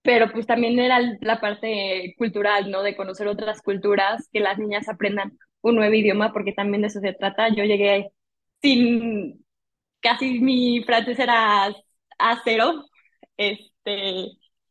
Pero 0.02 0.30
pues 0.32 0.46
también 0.46 0.78
era 0.78 1.00
la 1.20 1.40
parte 1.40 2.14
cultural, 2.18 2.70
¿no? 2.70 2.82
De 2.82 2.96
conocer 2.96 3.26
otras 3.26 3.62
culturas, 3.62 4.28
que 4.32 4.40
las 4.40 4.58
niñas 4.58 4.88
aprendan 4.88 5.38
un 5.64 5.76
nuevo 5.76 5.94
idioma, 5.94 6.32
porque 6.32 6.52
también 6.52 6.82
de 6.82 6.88
eso 6.88 7.00
se 7.00 7.12
trata. 7.14 7.48
Yo 7.54 7.64
llegué 7.64 8.12
sin, 8.62 9.44
casi 10.00 10.40
mi 10.40 10.82
francés 10.84 11.18
era 11.18 11.66
a 12.18 12.42
cero, 12.44 12.86
este, 13.36 14.28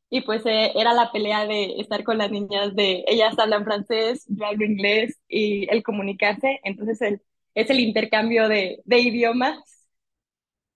y 0.09 0.21
pues 0.21 0.45
eh, 0.45 0.71
era 0.75 0.93
la 0.93 1.11
pelea 1.11 1.45
de 1.47 1.75
estar 1.79 2.03
con 2.03 2.17
las 2.17 2.31
niñas 2.31 2.75
de, 2.75 3.03
ellas 3.07 3.37
hablan 3.39 3.65
francés, 3.65 4.25
yo 4.29 4.45
hablo 4.45 4.65
inglés, 4.65 5.19
y 5.27 5.67
el 5.73 5.83
comunicarse, 5.83 6.59
entonces 6.63 7.01
el, 7.01 7.21
es 7.55 7.69
el 7.69 7.79
intercambio 7.79 8.47
de, 8.49 8.81
de 8.85 8.99
idiomas, 8.99 9.59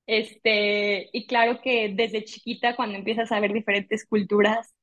Este, 0.06 1.10
y 1.12 1.28
claro 1.28 1.60
que 1.62 1.90
desde 1.94 2.24
chiquita, 2.24 2.76
cuando 2.76 2.98
empiezas 2.98 3.32
a 3.32 3.40
ver 3.42 3.52
diferentes 3.54 4.06
culturas, 4.06 4.74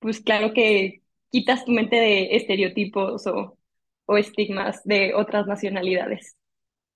pues 0.00 0.20
claro 0.20 0.52
que 0.54 1.02
quitas 1.30 1.64
tu 1.64 1.72
mente 1.72 1.96
de 1.96 2.36
estereotipos 2.36 3.26
o, 3.28 3.55
o 4.06 4.16
estigmas 4.18 4.82
de 4.84 5.14
otras 5.14 5.46
nacionalidades. 5.46 6.36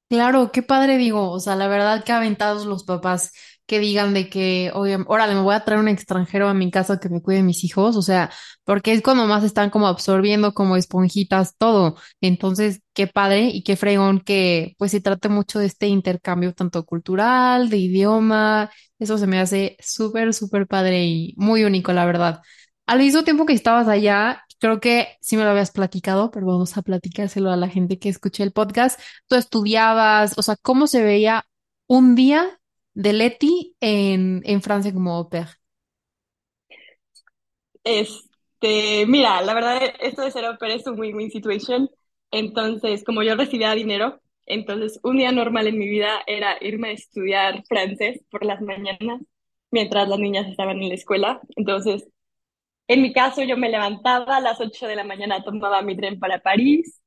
Claro, 0.08 0.50
qué 0.50 0.62
padre 0.64 0.96
digo, 0.98 1.30
o 1.30 1.38
sea, 1.38 1.54
la 1.54 1.68
verdad 1.68 2.02
que 2.02 2.10
aventados 2.10 2.66
los 2.66 2.82
papás 2.82 3.30
que 3.64 3.78
digan 3.78 4.12
de 4.12 4.28
que, 4.28 4.72
oye, 4.74 4.98
órale, 5.06 5.34
me 5.36 5.40
voy 5.42 5.54
a 5.54 5.64
traer 5.64 5.78
un 5.80 5.86
extranjero 5.86 6.48
a 6.48 6.54
mi 6.54 6.68
casa 6.72 6.98
que 6.98 7.08
me 7.08 7.22
cuide 7.22 7.36
de 7.38 7.42
mis 7.44 7.62
hijos, 7.62 7.94
o 7.96 8.02
sea, 8.02 8.28
porque 8.64 8.92
es 8.92 9.02
cuando 9.02 9.26
más 9.28 9.44
están 9.44 9.70
como 9.70 9.86
absorbiendo 9.86 10.52
como 10.52 10.74
esponjitas 10.76 11.54
todo. 11.56 11.96
Entonces, 12.20 12.80
qué 12.92 13.06
padre 13.06 13.50
y 13.52 13.62
qué 13.62 13.76
fregón 13.76 14.18
que 14.20 14.74
pues 14.78 14.90
se 14.90 15.00
trate 15.00 15.28
mucho 15.28 15.60
de 15.60 15.66
este 15.66 15.86
intercambio 15.86 16.52
tanto 16.54 16.84
cultural, 16.84 17.68
de 17.70 17.76
idioma, 17.78 18.70
eso 18.98 19.16
se 19.16 19.28
me 19.28 19.38
hace 19.38 19.76
súper, 19.78 20.34
súper 20.34 20.66
padre 20.66 21.04
y 21.06 21.34
muy 21.36 21.62
único, 21.62 21.92
la 21.92 22.04
verdad. 22.04 22.40
Al 22.86 22.98
mismo 22.98 23.22
tiempo 23.22 23.46
que 23.46 23.52
estabas 23.52 23.86
allá, 23.86 24.42
creo 24.60 24.80
que 24.80 25.08
sí 25.20 25.36
me 25.36 25.44
lo 25.44 25.50
habías 25.50 25.72
platicado, 25.72 26.30
pero 26.30 26.46
vamos 26.46 26.76
a 26.76 26.82
platicárselo 26.82 27.50
a 27.50 27.56
la 27.56 27.68
gente 27.68 27.98
que 27.98 28.08
escuche 28.08 28.42
el 28.44 28.52
podcast. 28.52 29.00
Tú 29.28 29.36
estudiabas, 29.36 30.38
o 30.38 30.42
sea, 30.42 30.56
¿cómo 30.62 30.86
se 30.86 31.02
veía 31.02 31.46
un 31.88 32.14
día 32.14 32.60
de 32.94 33.12
Leti 33.14 33.76
en, 33.80 34.42
en 34.44 34.62
Francia 34.62 34.92
como 34.92 35.14
au 35.16 35.28
pair? 35.28 35.48
Este, 37.84 39.06
mira, 39.06 39.40
la 39.42 39.54
verdad, 39.54 39.80
esto 40.00 40.22
de 40.22 40.30
ser 40.30 40.44
au 40.44 40.58
pair 40.58 40.72
es 40.72 40.86
un 40.86 40.98
win-win 41.00 41.30
situation. 41.30 41.88
Entonces, 42.30 43.04
como 43.04 43.22
yo 43.22 43.34
recibía 43.36 43.72
dinero, 43.74 44.20
entonces 44.46 45.00
un 45.02 45.18
día 45.18 45.32
normal 45.32 45.66
en 45.66 45.78
mi 45.78 45.88
vida 45.88 46.20
era 46.26 46.56
irme 46.60 46.88
a 46.90 46.92
estudiar 46.92 47.64
francés 47.68 48.20
por 48.30 48.44
las 48.44 48.60
mañanas 48.60 49.20
mientras 49.70 50.08
las 50.08 50.18
niñas 50.18 50.46
estaban 50.48 50.82
en 50.82 50.88
la 50.88 50.94
escuela. 50.94 51.40
Entonces, 51.56 52.06
en 52.92 53.02
mi 53.02 53.12
caso, 53.12 53.42
yo 53.44 53.56
me 53.56 53.68
levantaba 53.70 54.36
a 54.36 54.40
las 54.40 54.60
8 54.60 54.86
de 54.88 54.96
la 54.96 55.04
mañana, 55.04 55.42
tomaba 55.44 55.82
mi 55.82 55.96
tren 55.96 56.18
para 56.18 56.40
París, 56.42 57.00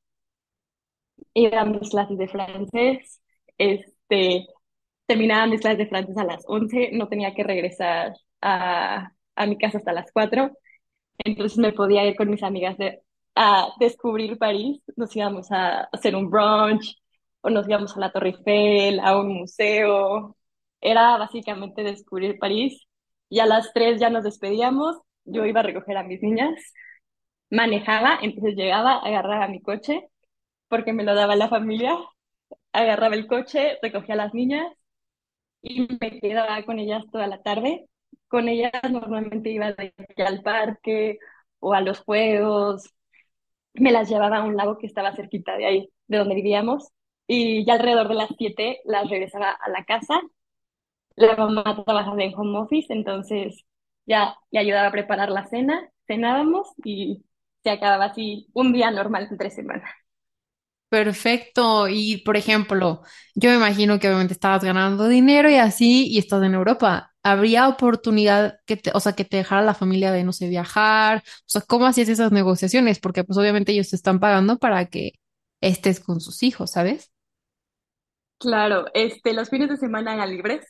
iba 1.34 1.62
a 1.62 1.66
mis 1.66 1.90
clases 1.90 2.18
de 2.18 2.28
francés, 2.28 3.22
este, 3.58 4.48
terminaba 5.06 5.48
mis 5.48 5.62
clases 5.62 5.80
de 5.80 5.88
francés 5.88 6.18
a 6.18 6.24
las 6.26 6.44
11, 6.48 6.92
no 6.94 7.08
tenía 7.10 7.34
que 7.36 7.44
regresar 7.44 8.14
a, 8.42 9.12
a 9.36 9.46
mi 9.48 9.58
casa 9.58 9.80
hasta 9.80 9.94
las 9.94 10.12
4, 10.12 10.52
entonces 11.20 11.60
me 11.60 11.74
podía 11.74 12.06
ir 12.06 12.16
con 12.16 12.30
mis 12.30 12.44
amigas 12.44 12.78
de, 12.78 13.02
a 13.36 13.70
descubrir 13.80 14.38
París, 14.38 14.82
nos 14.96 15.16
íbamos 15.16 15.52
a 15.52 15.84
hacer 15.94 16.16
un 16.16 16.30
brunch 16.30 16.98
o 17.42 17.50
nos 17.50 17.68
íbamos 17.70 17.96
a 17.98 18.00
la 18.00 18.12
Torre 18.12 18.30
Eiffel, 18.30 19.00
a 19.02 19.18
un 19.20 19.30
museo, 19.36 20.38
era 20.82 21.18
básicamente 21.18 21.84
descubrir 21.84 22.40
París. 22.40 22.82
Y 23.30 23.40
a 23.40 23.46
las 23.48 23.74
3 23.74 24.00
ya 24.00 24.10
nos 24.10 24.24
despedíamos, 24.24 24.98
yo 25.26 25.46
iba 25.46 25.62
a 25.62 25.64
recoger 25.64 25.98
a 25.98 26.04
mis 26.04 26.22
niñas, 26.22 26.74
manejaba, 27.50 28.20
entonces 28.22 28.56
llegaba, 28.56 28.98
agarraba 29.00 29.48
mi 29.48 29.62
coche 29.62 30.08
porque 30.70 30.94
me 30.94 31.04
lo 31.04 31.16
daba 31.16 31.36
la 31.36 31.50
familia, 31.50 31.98
agarraba 32.74 33.16
el 33.16 33.28
coche, 33.28 33.78
recogía 33.82 34.16
a 34.16 34.18
las 34.18 34.34
niñas 34.34 34.68
y 35.62 35.88
me 36.02 36.20
quedaba 36.20 36.64
con 36.66 36.80
ellas 36.80 37.04
toda 37.12 37.28
la 37.28 37.42
tarde. 37.42 37.88
Con 38.28 38.50
ellas 38.50 38.72
normalmente 38.92 39.52
iba 39.52 39.76
al 40.18 40.42
parque 40.44 41.20
o 41.60 41.74
a 41.74 41.82
los 41.82 42.00
juegos. 42.02 42.94
Me 43.74 43.92
las 43.92 44.10
llevaba 44.10 44.38
a 44.40 44.44
un 44.44 44.56
lago 44.58 44.78
que 44.78 44.88
estaba 44.88 45.16
cerquita 45.16 45.58
de 45.58 45.66
ahí, 45.66 45.90
de 46.08 46.18
donde 46.18 46.36
vivíamos. 46.36 46.90
Y 47.28 47.66
ya 47.66 47.74
alrededor 47.74 48.08
de 48.10 48.16
las 48.16 48.30
7 48.38 48.82
las 48.86 49.10
regresaba 49.10 49.52
a 49.52 49.70
la 49.70 49.86
casa. 49.86 50.22
La 51.16 51.36
mamá 51.36 51.84
trabajaba 51.86 52.24
en 52.24 52.34
home 52.36 52.60
office, 52.60 52.92
entonces 52.94 53.66
ya 54.06 54.36
le 54.52 54.60
ayudaba 54.60 54.88
a 54.90 54.92
preparar 54.92 55.30
la 55.30 55.46
cena, 55.48 55.90
cenábamos 56.08 56.68
y 56.84 57.24
se 57.64 57.70
acababa 57.72 58.06
así 58.06 58.50
un 58.54 58.74
día 58.74 58.92
normal 58.92 59.28
entre 59.32 59.50
semana. 59.50 59.86
Perfecto. 60.90 61.88
Y 61.88 62.18
por 62.18 62.38
ejemplo, 62.38 63.02
yo 63.34 63.50
me 63.50 63.56
imagino 63.56 63.98
que 64.00 64.08
obviamente 64.08 64.34
estabas 64.34 64.64
ganando 64.64 65.08
dinero 65.08 65.50
y 65.50 65.56
así, 65.56 66.08
y 66.08 66.20
estás 66.20 66.44
en 66.44 66.54
Europa. 66.54 67.12
¿Habría 67.24 67.68
oportunidad 67.68 68.60
que 68.68 68.78
te, 68.78 68.92
o 68.94 69.00
sea, 69.00 69.14
que 69.14 69.26
te 69.26 69.38
dejara 69.38 69.64
la 69.64 69.74
familia 69.74 70.12
de, 70.12 70.24
no 70.24 70.34
sé, 70.34 70.50
viajar? 70.50 71.24
O 71.26 71.44
sea, 71.48 71.62
¿cómo 71.62 71.88
hacías 71.88 72.10
esas 72.10 72.32
negociaciones? 72.32 73.00
Porque 73.00 73.24
pues 73.24 73.38
obviamente 73.40 73.72
ellos 73.72 73.90
te 73.90 73.96
están 73.96 74.20
pagando 74.20 74.60
para 74.60 74.86
que 74.86 75.14
estés 75.62 76.00
con 76.00 76.22
sus 76.22 76.44
hijos, 76.44 76.72
¿sabes? 76.72 77.12
Claro, 78.38 78.86
este, 78.94 79.34
los 79.34 79.50
fines 79.50 79.70
de 79.70 79.78
semana 79.78 80.14
eran 80.14 80.30
libres, 80.30 80.66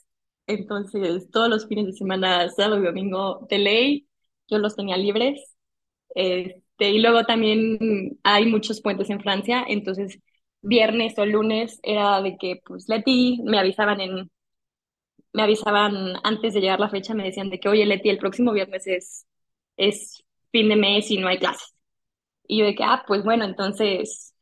entonces 0.48 1.30
todos 1.32 1.50
los 1.50 1.68
fines 1.68 1.86
de 1.88 1.94
semana, 1.94 2.50
sábado 2.50 2.82
y 2.82 2.86
domingo 2.86 3.46
de 3.50 3.58
ley, 3.60 4.08
yo 4.48 4.58
los 4.60 4.76
tenía 4.76 4.98
libres. 4.98 5.56
Este, 6.16 6.92
y 6.92 7.00
luego 7.02 7.26
también 7.26 8.20
hay 8.24 8.48
muchos 8.48 8.82
puentes 8.82 9.10
en 9.10 9.22
Francia, 9.22 9.66
entonces 9.68 10.20
viernes 10.62 11.18
o 11.20 11.26
lunes 11.26 11.80
era 11.84 12.22
de 12.22 12.38
que, 12.38 12.62
pues, 12.66 12.90
Leti, 12.90 13.42
me 13.46 13.60
avisaban 13.60 14.02
en, 14.02 14.32
me 15.34 15.44
avisaban 15.44 16.16
antes 16.24 16.54
de 16.54 16.62
llegar 16.62 16.80
la 16.80 16.90
fecha, 16.90 17.14
me 17.14 17.24
decían 17.24 17.50
de 17.50 17.60
que, 17.60 17.70
oye, 17.70 17.86
Leti, 17.86 18.10
el 18.10 18.18
próximo 18.20 18.52
viernes 18.54 18.86
es, 18.88 19.26
es 19.78 20.24
fin 20.52 20.70
de 20.70 20.76
mes 20.76 21.10
y 21.12 21.18
no 21.18 21.28
hay 21.28 21.40
clases. 21.40 21.74
Y 22.48 22.60
yo 22.60 22.66
de 22.66 22.76
que, 22.76 22.84
ah, 22.86 23.04
pues 23.08 23.24
bueno, 23.24 23.46
entonces 23.46 24.36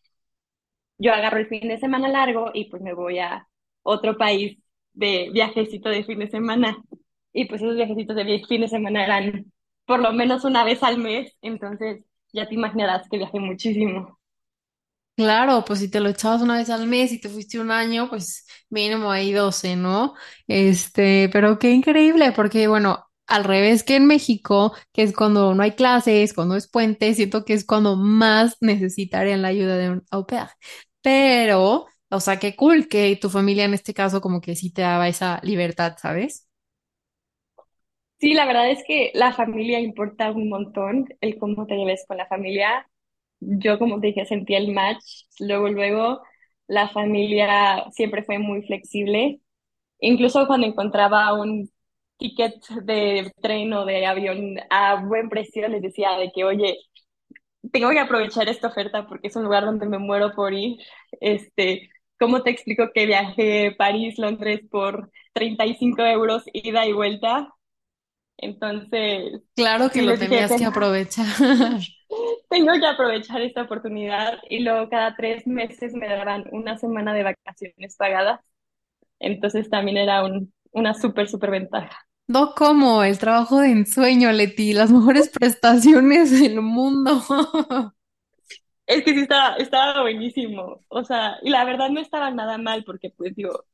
yo 0.97 1.13
agarro 1.13 1.37
el 1.39 1.47
fin 1.47 1.67
de 1.67 1.77
semana 1.79 2.07
largo 2.09 2.51
y 2.53 2.65
pues 2.69 2.81
me 2.81 2.93
voy 2.93 3.19
a 3.19 3.47
otro 3.83 4.17
país 4.17 4.57
de 4.93 5.29
viajecito 5.33 5.89
de 5.89 6.03
fin 6.03 6.19
de 6.19 6.29
semana. 6.29 6.77
Y 7.33 7.45
pues 7.45 7.61
esos 7.61 7.75
viajecitos 7.75 8.15
de 8.15 8.43
fin 8.47 8.61
de 8.61 8.67
semana 8.67 9.03
eran 9.05 9.51
por 9.85 9.99
lo 10.01 10.13
menos 10.13 10.43
una 10.45 10.63
vez 10.63 10.83
al 10.83 10.97
mes, 10.97 11.35
entonces 11.41 12.03
ya 12.33 12.47
te 12.47 12.55
imaginarás 12.55 13.07
que 13.09 13.17
viajé 13.17 13.39
muchísimo. 13.39 14.19
Claro, 15.15 15.63
pues 15.65 15.79
si 15.79 15.89
te 15.91 15.99
lo 15.99 16.09
echabas 16.09 16.41
una 16.41 16.57
vez 16.57 16.69
al 16.69 16.87
mes 16.87 17.11
y 17.11 17.21
te 17.21 17.29
fuiste 17.29 17.59
un 17.59 17.69
año, 17.69 18.09
pues 18.09 18.45
mínimo 18.69 19.11
ahí 19.11 19.31
12, 19.33 19.75
¿no? 19.75 20.15
Este, 20.47 21.29
pero 21.31 21.59
qué 21.59 21.71
increíble, 21.71 22.31
porque 22.31 22.67
bueno, 22.67 23.05
al 23.27 23.43
revés 23.43 23.83
que 23.83 23.97
en 23.97 24.07
México, 24.07 24.73
que 24.91 25.03
es 25.03 25.13
cuando 25.13 25.53
no 25.53 25.61
hay 25.61 25.73
clases, 25.73 26.33
cuando 26.33 26.55
es 26.55 26.67
puente, 26.67 27.13
siento 27.13 27.45
que 27.45 27.53
es 27.53 27.65
cuando 27.65 27.95
más 27.97 28.57
necesitarían 28.61 29.43
la 29.43 29.49
ayuda 29.49 29.77
de 29.77 29.91
un 29.91 30.03
au 30.09 30.25
pair. 30.25 30.47
Pero, 31.01 31.85
o 32.11 32.19
sea, 32.19 32.39
qué 32.39 32.55
cool 32.55 32.87
que 32.87 33.15
tu 33.17 33.29
familia 33.29 33.65
en 33.65 33.73
este 33.73 33.93
caso 33.93 34.21
como 34.21 34.41
que 34.41 34.55
sí 34.55 34.71
te 34.71 34.81
daba 34.83 35.07
esa 35.09 35.39
libertad, 35.43 35.97
¿sabes? 35.99 36.47
Sí, 38.19 38.33
la 38.35 38.45
verdad 38.45 38.69
es 38.69 38.83
que 38.85 39.11
la 39.15 39.33
familia 39.33 39.79
importa 39.79 40.31
un 40.31 40.47
montón, 40.49 41.07
el 41.21 41.39
cómo 41.39 41.65
te 41.65 41.75
lleves 41.75 42.05
con 42.07 42.17
la 42.17 42.27
familia. 42.27 42.87
Yo, 43.39 43.79
como 43.79 43.99
te 43.99 44.07
dije, 44.07 44.25
sentí 44.25 44.53
el 44.55 44.71
match. 44.73 45.25
Luego, 45.39 45.69
luego, 45.69 46.21
la 46.67 46.87
familia 46.89 47.85
siempre 47.91 48.23
fue 48.23 48.37
muy 48.39 48.61
flexible. 48.63 49.41
Incluso 49.99 50.47
cuando 50.47 50.67
encontraba 50.67 51.33
un 51.33 51.69
ticket 52.17 52.55
de 52.83 53.31
tren 53.41 53.73
o 53.73 53.85
de 53.85 54.05
avión 54.07 54.57
a 54.71 55.03
buen 55.05 55.29
precio, 55.29 55.67
les 55.69 55.81
decía 55.83 56.13
de 56.17 56.31
que, 56.33 56.43
oye, 56.45 56.77
tengo 57.71 57.89
que 57.91 57.99
aprovechar 57.99 58.49
esta 58.49 58.67
oferta 58.67 59.07
porque 59.07 59.27
es 59.27 59.35
un 59.35 59.43
lugar 59.43 59.65
donde 59.65 59.85
me 59.87 59.99
muero 59.99 60.33
por 60.35 60.53
ir. 60.53 60.77
Este, 61.19 61.89
¿cómo 62.21 62.43
te 62.43 62.51
explico 62.51 62.91
que 62.95 63.07
viajé 63.07 63.73
París, 63.77 64.19
Londres 64.19 64.61
por 64.71 65.11
35 65.33 66.03
euros 66.05 66.45
ida 66.53 66.87
y 66.87 66.93
vuelta? 66.93 67.53
Entonces, 68.37 69.41
Claro 69.55 69.91
que 69.91 70.01
lo 70.01 70.15
les 70.15 70.19
dije, 70.19 70.43
tenías 70.43 70.55
que 70.55 70.65
"Ten- 70.65 70.65
aprovechar. 70.65 71.25
tengo 72.49 72.73
que 72.79 72.85
aprovechar 72.87 73.41
esta 73.41 73.63
oportunidad 73.63 74.39
y 74.49 74.59
luego 74.63 74.89
cada 74.89 75.15
tres 75.15 75.47
meses 75.47 75.93
me 75.93 76.07
daban 76.07 76.45
una 76.51 76.77
semana 76.77 77.13
de 77.13 77.23
vacaciones 77.23 77.95
pagadas. 77.97 78.41
Entonces 79.19 79.69
también 79.69 79.97
era 79.97 80.23
un, 80.25 80.53
una 80.73 80.93
súper, 80.95 81.29
súper 81.29 81.51
ventaja. 81.51 81.97
No 82.27 82.55
como 82.55 83.03
el 83.03 83.19
trabajo 83.19 83.59
de 83.59 83.69
ensueño, 83.71 84.31
Leti, 84.31 84.73
las 84.73 84.89
mejores 84.91 85.29
prestaciones 85.29 86.31
del 86.31 86.59
mundo. 86.61 87.21
Es 88.91 89.03
que 89.03 89.13
sí 89.13 89.21
estaba, 89.21 89.55
estaba 89.57 90.01
buenísimo. 90.01 90.83
O 90.89 91.03
sea, 91.03 91.37
y 91.41 91.49
la 91.49 91.63
verdad 91.65 91.89
no 91.89 91.99
estaba 92.01 92.31
nada 92.31 92.57
mal 92.57 92.83
porque 92.83 93.09
pues 93.11 93.35
digo, 93.35 93.65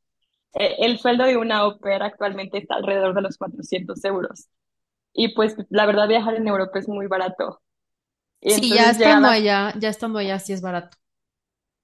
eh, 0.53 0.75
el 0.79 1.00
sueldo 1.00 1.25
de 1.25 1.38
una 1.38 1.77
pair 1.79 2.03
actualmente 2.03 2.57
está 2.59 2.75
alrededor 2.75 3.15
de 3.15 3.21
los 3.24 3.38
400 3.38 4.03
euros. 4.05 4.50
Y 5.13 5.36
pues 5.36 5.55
la 5.69 5.86
verdad 5.88 6.07
viajar 6.09 6.36
en 6.36 6.47
Europa 6.47 6.79
es 6.79 6.88
muy 6.89 7.07
barato. 7.07 7.62
Y 8.41 8.55
Sí, 8.55 8.74
ya 8.74 8.89
estando 8.89 9.29
llegaba, 9.29 9.29
allá, 9.29 9.74
ya 9.79 9.89
estando 9.89 10.19
allá 10.19 10.39
sí 10.39 10.51
es 10.53 10.62
barato. 10.62 10.97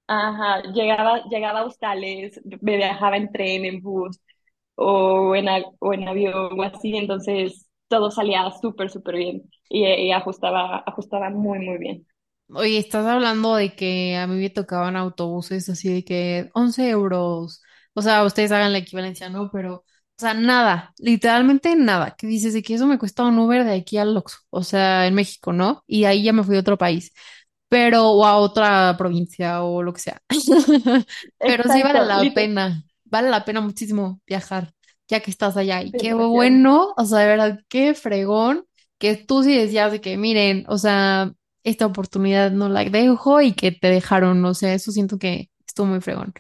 ajá, 0.07 0.61
llegaba, 0.73 1.23
llegaba 1.29 1.59
a 1.61 1.65
hostales, 1.65 2.39
me 2.61 2.77
viajaba 2.77 3.17
en 3.17 3.31
tren, 3.31 3.65
en 3.65 3.81
bus 3.81 4.19
o 4.75 5.35
en, 5.35 5.47
o 5.79 5.93
en 5.93 6.07
avión 6.07 6.59
o 6.59 6.63
así. 6.63 6.95
Entonces 6.97 7.69
todo 7.87 8.11
salía 8.11 8.49
súper, 8.61 8.89
súper 8.89 9.15
bien 9.17 9.43
y, 9.69 9.85
y 9.87 10.11
ajustaba, 10.11 10.79
ajustaba 10.85 11.29
muy, 11.29 11.59
muy 11.59 11.77
bien. 11.77 12.07
Oye, 12.55 12.77
estás 12.77 13.05
hablando 13.07 13.55
de 13.55 13.75
que 13.75 14.15
a 14.17 14.27
mí 14.27 14.35
me 14.39 14.49
tocaban 14.49 14.95
autobuses 14.95 15.69
así 15.69 15.91
de 15.91 16.03
que 16.03 16.49
11 16.53 16.89
euros, 16.89 17.61
O 17.93 18.01
sea, 18.01 18.23
ustedes 18.25 18.51
hagan 18.51 18.71
la 18.73 18.77
equivalencia, 18.79 19.29
¿no? 19.29 19.49
Pero, 19.51 19.75
o 19.77 19.85
sea, 20.17 20.33
nada, 20.35 20.93
literalmente 20.99 21.75
nada. 21.75 22.15
Que 22.17 22.27
dices 22.27 22.53
de 22.53 22.61
que 22.61 22.75
eso 22.75 22.85
me 22.87 22.99
cuesta 22.99 23.23
un 23.23 23.39
Uber 23.39 23.63
de 23.63 23.73
aquí 23.75 23.97
al 23.97 24.15
Oxxo, 24.17 24.39
o 24.51 24.63
sea, 24.63 25.07
en 25.07 25.15
México, 25.15 25.51
¿no? 25.53 25.83
Y 25.87 26.05
ahí 26.05 26.23
ya 26.23 26.33
me 26.33 26.43
fui 26.43 26.55
a 26.57 26.59
otro 26.59 26.77
país, 26.77 27.11
pero, 27.69 28.09
o 28.11 28.25
a 28.25 28.37
otra 28.37 28.95
provincia 28.97 29.63
o 29.63 29.81
lo 29.83 29.93
que 29.93 30.01
sea. 30.01 30.21
Pero 31.45 31.63
sí 31.69 31.81
vale 31.83 31.99
Exacto, 31.99 32.05
la 32.05 32.33
pena, 32.33 32.83
vale 33.05 33.29
la 33.29 33.45
pena 33.45 33.61
muchísimo 33.61 34.21
viajar, 34.27 34.73
ya 35.07 35.19
que 35.21 35.31
estás 35.31 35.57
allá. 35.57 35.81
Y 35.83 35.95
qué 35.95 36.09
demasiado. 36.09 36.29
bueno, 36.29 36.93
o 36.97 37.05
sea, 37.05 37.19
de 37.19 37.27
verdad, 37.27 37.59
qué 37.69 37.93
fregón, 37.95 38.65
que 38.99 39.15
tú 39.15 39.43
sí 39.43 39.55
decías 39.57 39.91
de 39.91 40.01
que, 40.01 40.17
miren, 40.17 40.65
o 40.67 40.77
sea, 40.77 41.33
esta 41.63 41.85
oportunidad 41.85 42.51
no 42.51 42.69
la 42.69 42.83
dejo 42.85 43.41
y 43.41 43.53
que 43.53 43.71
te 43.71 43.89
dejaron, 43.89 44.43
o 44.45 44.53
sea, 44.53 44.73
eso 44.73 44.91
siento 44.91 45.17
que 45.17 45.49
estuvo 45.67 45.87
muy 45.87 46.01
fregón. 46.01 46.33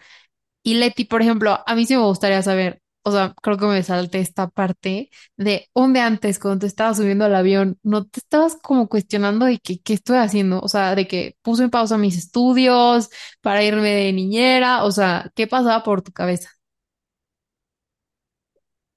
Y 0.63 0.75
Leti, 0.75 1.05
por 1.05 1.21
ejemplo, 1.21 1.59
a 1.65 1.75
mí 1.75 1.85
sí 1.85 1.95
me 1.95 2.03
gustaría 2.03 2.41
saber, 2.41 2.81
o 3.03 3.11
sea, 3.11 3.33
creo 3.41 3.57
que 3.57 3.65
me 3.65 3.83
salté 3.83 4.19
esta 4.19 4.47
parte 4.49 5.09
de 5.37 5.69
día 5.93 6.05
antes, 6.07 6.39
cuando 6.39 6.59
te 6.61 6.67
estabas 6.67 6.97
subiendo 6.97 7.25
al 7.25 7.35
avión, 7.35 7.77
¿no 7.83 8.05
te 8.05 8.19
estabas 8.19 8.55
como 8.61 8.87
cuestionando 8.87 9.45
de 9.45 9.59
que, 9.59 9.81
qué 9.81 9.93
estoy 9.93 10.17
haciendo? 10.17 10.59
O 10.61 10.67
sea, 10.69 10.95
de 10.95 11.07
que 11.07 11.37
puse 11.41 11.63
en 11.65 11.69
pausa 11.71 11.97
mis 11.97 12.17
estudios 12.17 13.09
para 13.41 13.63
irme 13.63 13.89
de 13.91 14.13
niñera, 14.13 14.83
o 14.85 14.91
sea, 14.91 15.31
¿qué 15.35 15.47
pasaba 15.47 15.83
por 15.83 16.01
tu 16.01 16.11
cabeza? 16.13 16.49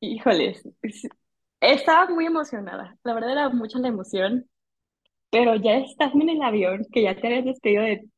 Híjoles, 0.00 0.62
es- 0.82 1.08
estaba 1.60 2.08
muy 2.10 2.26
emocionada. 2.26 2.96
La 3.04 3.14
verdad 3.14 3.32
era 3.32 3.48
mucha 3.50 3.78
la 3.78 3.88
emoción, 3.88 4.48
pero 5.30 5.56
ya 5.56 5.78
estás 5.78 6.14
en 6.14 6.28
el 6.30 6.42
avión, 6.42 6.86
que 6.92 7.02
ya 7.02 7.16
te 7.16 7.26
habías 7.26 7.44
despedido 7.44 7.82
de 7.84 8.08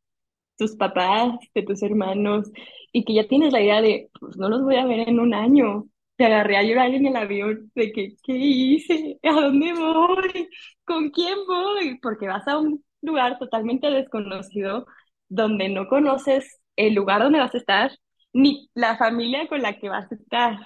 tus 0.58 0.76
papás, 0.76 1.34
de 1.54 1.62
tus 1.62 1.82
hermanos, 1.82 2.50
y 2.92 3.04
que 3.04 3.14
ya 3.14 3.28
tienes 3.28 3.52
la 3.52 3.60
idea 3.60 3.82
de, 3.82 4.10
pues 4.20 4.36
no 4.36 4.48
los 4.48 4.62
voy 4.62 4.76
a 4.76 4.86
ver 4.86 5.08
en 5.08 5.20
un 5.20 5.34
año. 5.34 5.86
Te 6.16 6.26
agarré 6.26 6.56
a 6.56 6.62
llorar 6.64 6.90
en 6.90 7.06
el 7.06 7.16
avión 7.16 7.70
de 7.74 7.92
que, 7.92 8.16
¿qué 8.24 8.32
hice? 8.36 9.18
¿A 9.22 9.32
dónde 9.32 9.72
voy? 9.72 10.48
¿Con 10.84 11.10
quién 11.10 11.38
voy? 11.46 11.98
Porque 12.00 12.26
vas 12.26 12.46
a 12.48 12.58
un 12.58 12.84
lugar 13.02 13.38
totalmente 13.38 13.88
desconocido, 13.90 14.86
donde 15.28 15.68
no 15.68 15.86
conoces 15.88 16.60
el 16.76 16.94
lugar 16.94 17.22
donde 17.22 17.38
vas 17.38 17.54
a 17.54 17.58
estar, 17.58 17.92
ni 18.32 18.68
la 18.74 18.96
familia 18.96 19.46
con 19.48 19.62
la 19.62 19.78
que 19.78 19.88
vas 19.88 20.10
a 20.10 20.14
estar. 20.14 20.58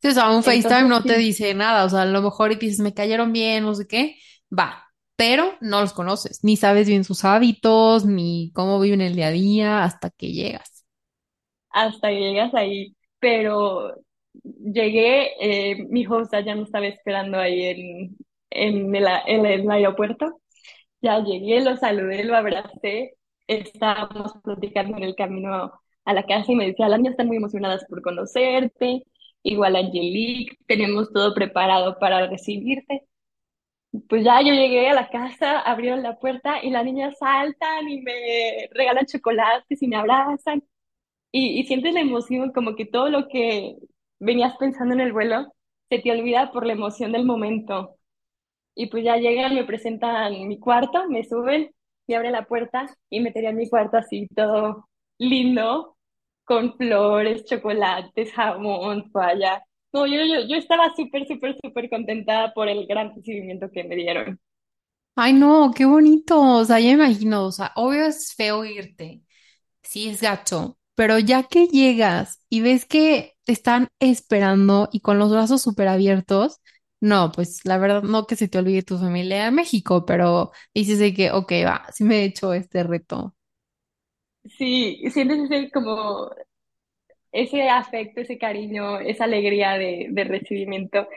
Sí, 0.00 0.08
o 0.08 0.12
sea, 0.12 0.30
un 0.30 0.42
FaceTime 0.42 0.88
no 0.88 1.02
te 1.02 1.16
dice 1.16 1.54
nada, 1.54 1.84
o 1.84 1.88
sea, 1.88 2.02
a 2.02 2.06
lo 2.06 2.22
mejor 2.22 2.52
y 2.52 2.56
dices, 2.56 2.80
me 2.80 2.92
cayeron 2.94 3.32
bien, 3.32 3.64
no 3.64 3.74
sé 3.74 3.86
qué, 3.86 4.16
va, 4.50 4.91
pero 5.16 5.54
no 5.60 5.80
los 5.80 5.92
conoces, 5.92 6.40
ni 6.44 6.56
sabes 6.56 6.88
bien 6.88 7.04
sus 7.04 7.24
hábitos, 7.24 8.04
ni 8.06 8.52
cómo 8.54 8.80
viven 8.80 9.00
el 9.02 9.14
día 9.16 9.28
a 9.28 9.30
día 9.30 9.84
hasta 9.84 10.10
que 10.10 10.32
llegas. 10.32 10.84
hasta 11.70 12.08
que 12.08 12.20
llegas 12.20 12.54
ahí, 12.54 12.96
pero 13.18 13.94
llegué, 14.42 15.30
eh, 15.72 15.86
mi 15.88 16.06
host 16.06 16.32
ya 16.44 16.54
me 16.54 16.62
estaba 16.62 16.86
esperando 16.86 17.38
ahí 17.38 17.64
en, 18.50 18.94
el, 18.94 19.06
en 19.26 19.46
el 19.46 19.70
aeropuerto, 19.70 20.40
ya 21.02 21.20
llegué, 21.24 21.62
lo 21.62 21.76
saludé, 21.76 22.24
lo 22.24 22.36
abracé, 22.36 23.14
estábamos 23.46 24.34
platicando 24.44 24.96
en 24.98 25.04
el 25.04 25.16
camino 25.16 25.72
a 26.06 26.14
la 26.14 26.24
casa 26.24 26.52
y 26.52 26.56
me 26.56 26.68
decía, 26.68 26.88
las 26.88 26.98
niñas 27.00 27.12
están 27.12 27.28
muy 27.28 27.36
emocionadas 27.38 27.84
por 27.88 28.02
conocerte, 28.02 29.04
igual 29.42 29.76
Angelique, 29.76 30.56
tenemos 30.66 31.12
todo 31.12 31.34
preparado 31.34 31.98
para 31.98 32.28
recibirte. 32.28 33.04
Pues 34.08 34.24
ya 34.24 34.40
yo 34.40 34.52
llegué 34.54 34.88
a 34.88 34.94
la 34.94 35.10
casa, 35.10 35.60
abrieron 35.60 36.02
la 36.02 36.18
puerta 36.18 36.62
y 36.62 36.70
las 36.70 36.84
niñas 36.84 37.18
saltan 37.18 37.88
y 37.90 38.00
me 38.00 38.68
regalan 38.72 39.04
chocolates 39.06 39.82
y 39.82 39.86
me 39.88 39.96
abrazan. 39.96 40.62
Y, 41.32 41.60
y 41.60 41.64
sientes 41.66 41.94
la 41.94 42.00
emoción, 42.02 42.52
como 42.52 42.76
que 42.76 42.86
todo 42.86 43.10
lo 43.10 43.28
que 43.28 43.76
venías 44.20 44.56
pensando 44.58 44.94
en 44.94 45.00
el 45.00 45.12
vuelo 45.12 45.52
se 45.90 46.00
te 46.00 46.12
olvida 46.12 46.52
por 46.52 46.66
la 46.66 46.74
emoción 46.74 47.12
del 47.12 47.26
momento. 47.26 47.96
Y 48.74 48.88
pues 48.88 49.04
ya 49.04 49.16
llegan, 49.18 49.54
me 49.54 49.64
presentan 49.64 50.32
mi 50.48 50.58
cuarto, 50.60 51.08
me 51.08 51.24
suben 51.24 51.72
y 52.06 52.14
abren 52.14 52.32
la 52.32 52.46
puerta 52.46 52.86
y 53.10 53.20
me 53.20 53.32
tenían 53.32 53.56
mi 53.56 53.68
cuarto 53.70 53.98
así 53.98 54.28
todo 54.36 54.88
lindo, 55.18 55.96
con 56.44 56.76
flores, 56.76 57.44
chocolates, 57.46 58.32
jamón, 58.34 59.10
toalla. 59.12 59.64
No, 59.94 60.06
yo, 60.06 60.16
yo, 60.24 60.46
yo 60.48 60.56
estaba 60.56 60.94
súper, 60.94 61.26
súper, 61.26 61.56
súper 61.62 61.88
contenta 61.90 62.52
por 62.54 62.68
el 62.68 62.86
gran 62.86 63.14
recibimiento 63.14 63.70
que 63.70 63.84
me 63.84 63.96
dieron. 63.96 64.38
Ay, 65.14 65.34
no, 65.34 65.72
qué 65.76 65.84
bonito, 65.84 66.40
o 66.40 66.64
sea, 66.64 66.80
ya 66.80 66.86
me 66.96 67.04
imagino, 67.04 67.44
o 67.46 67.52
sea, 67.52 67.72
obvio 67.76 68.06
es 68.06 68.34
feo 68.34 68.64
irte, 68.64 69.22
sí 69.82 70.08
es 70.08 70.22
gacho, 70.22 70.78
pero 70.94 71.18
ya 71.18 71.44
que 71.44 71.66
llegas 71.68 72.40
y 72.48 72.62
ves 72.62 72.86
que 72.86 73.34
te 73.44 73.52
están 73.52 73.88
esperando 74.00 74.88
y 74.92 75.00
con 75.00 75.18
los 75.18 75.30
brazos 75.32 75.62
súper 75.62 75.88
abiertos, 75.88 76.60
no, 77.00 77.32
pues 77.32 77.64
la 77.66 77.78
verdad 77.78 78.02
no 78.04 78.26
que 78.26 78.36
se 78.36 78.48
te 78.48 78.58
olvide 78.58 78.82
tu 78.82 78.98
familia 78.98 79.48
en 79.48 79.56
México, 79.56 80.06
pero 80.06 80.52
dices 80.74 80.98
de 81.00 81.14
que, 81.14 81.32
ok, 81.32 81.52
va, 81.66 81.86
sí 81.94 82.04
me 82.04 82.20
he 82.22 82.24
hecho 82.26 82.54
este 82.54 82.84
reto. 82.84 83.36
Sí, 84.58 84.98
sientes 85.12 85.38
ese 85.50 85.70
como 85.70 86.30
ese 87.32 87.68
afecto, 87.68 88.20
ese 88.22 88.38
cariño, 88.38 89.00
esa 89.00 89.24
alegría 89.24 89.72
de, 89.78 90.08
de 90.10 90.24
recibimiento. 90.24 91.08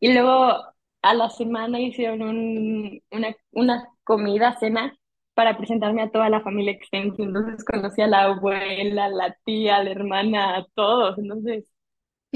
Y 0.00 0.12
luego 0.14 0.54
a 1.02 1.14
la 1.14 1.30
semana 1.30 1.80
hicieron 1.80 2.22
un, 2.22 3.02
una, 3.10 3.36
una 3.52 3.88
comida, 4.04 4.56
cena, 4.58 4.96
para 5.34 5.56
presentarme 5.56 6.02
a 6.02 6.10
toda 6.10 6.28
la 6.30 6.42
familia 6.42 6.72
extensa. 6.72 7.22
Entonces 7.22 7.64
conocí 7.64 8.02
a 8.02 8.06
la 8.08 8.24
abuela, 8.24 9.08
la 9.08 9.36
tía, 9.44 9.82
la 9.82 9.90
hermana, 9.92 10.56
a 10.58 10.66
todos. 10.74 11.18
Entonces, 11.18 11.64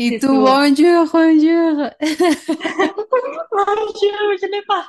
sí 0.07 0.14
Y 0.14 0.18
tú, 0.18 0.29
estuvo. 0.29 0.40
bonjour, 0.40 1.09
bonjour. 1.12 1.90
Bonjour, 3.51 4.37
je 4.40 4.47
n'ai 4.51 4.62
pas, 4.66 4.87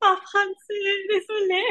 pas 0.00 0.16
français, 0.16 1.06
désolé. 1.08 1.62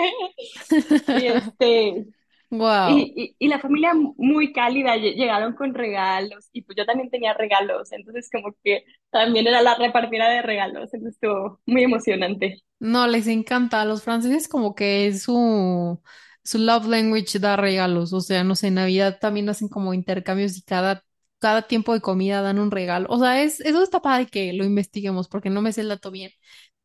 Y 1.15 1.27
este, 1.27 2.05
Wow. 2.49 3.11
Y, 3.17 3.35
y, 3.39 3.45
y 3.45 3.47
la 3.49 3.59
familia 3.59 3.93
muy 3.95 4.53
cálida, 4.53 4.95
lle- 4.97 5.15
llegaron 5.15 5.53
con 5.55 5.73
regalos 5.73 6.49
y 6.53 6.61
pues 6.63 6.77
yo 6.77 6.85
también 6.85 7.09
tenía 7.09 7.33
regalos, 7.33 7.91
entonces 7.91 8.29
como 8.31 8.55
que 8.63 8.83
también 9.09 9.47
era 9.47 9.61
la 9.63 9.75
repartida 9.75 10.29
de 10.29 10.41
regalos, 10.43 10.93
entonces 10.93 11.15
estuvo 11.15 11.61
muy 11.65 11.83
emocionante. 11.83 12.61
No, 12.79 13.07
les 13.07 13.27
encanta. 13.27 13.81
A 13.81 13.85
los 13.85 14.03
franceses 14.03 14.47
como 14.47 14.75
que 14.75 15.07
es 15.07 15.23
su, 15.23 16.01
su 16.43 16.57
love 16.59 16.85
language 16.87 17.39
da 17.39 17.55
regalos. 17.55 18.13
O 18.13 18.21
sea, 18.21 18.43
no 18.43 18.55
sé, 18.55 18.67
en 18.67 18.75
Navidad 18.75 19.17
también 19.19 19.49
hacen 19.49 19.69
como 19.69 19.93
intercambios 19.93 20.57
y 20.57 20.61
cada, 20.63 21.03
cada 21.39 21.63
tiempo 21.67 21.93
de 21.93 22.01
comida 22.01 22.41
dan 22.41 22.59
un 22.59 22.71
regalo. 22.71 23.07
O 23.09 23.19
sea, 23.19 23.41
es, 23.41 23.59
eso 23.61 23.81
está 23.81 24.01
padre 24.01 24.27
que 24.27 24.53
lo 24.53 24.65
investiguemos 24.65 25.27
porque 25.29 25.49
no 25.49 25.61
me 25.61 25.73
sé 25.73 25.81
el 25.81 25.89
dato 25.89 26.11
bien. 26.11 26.31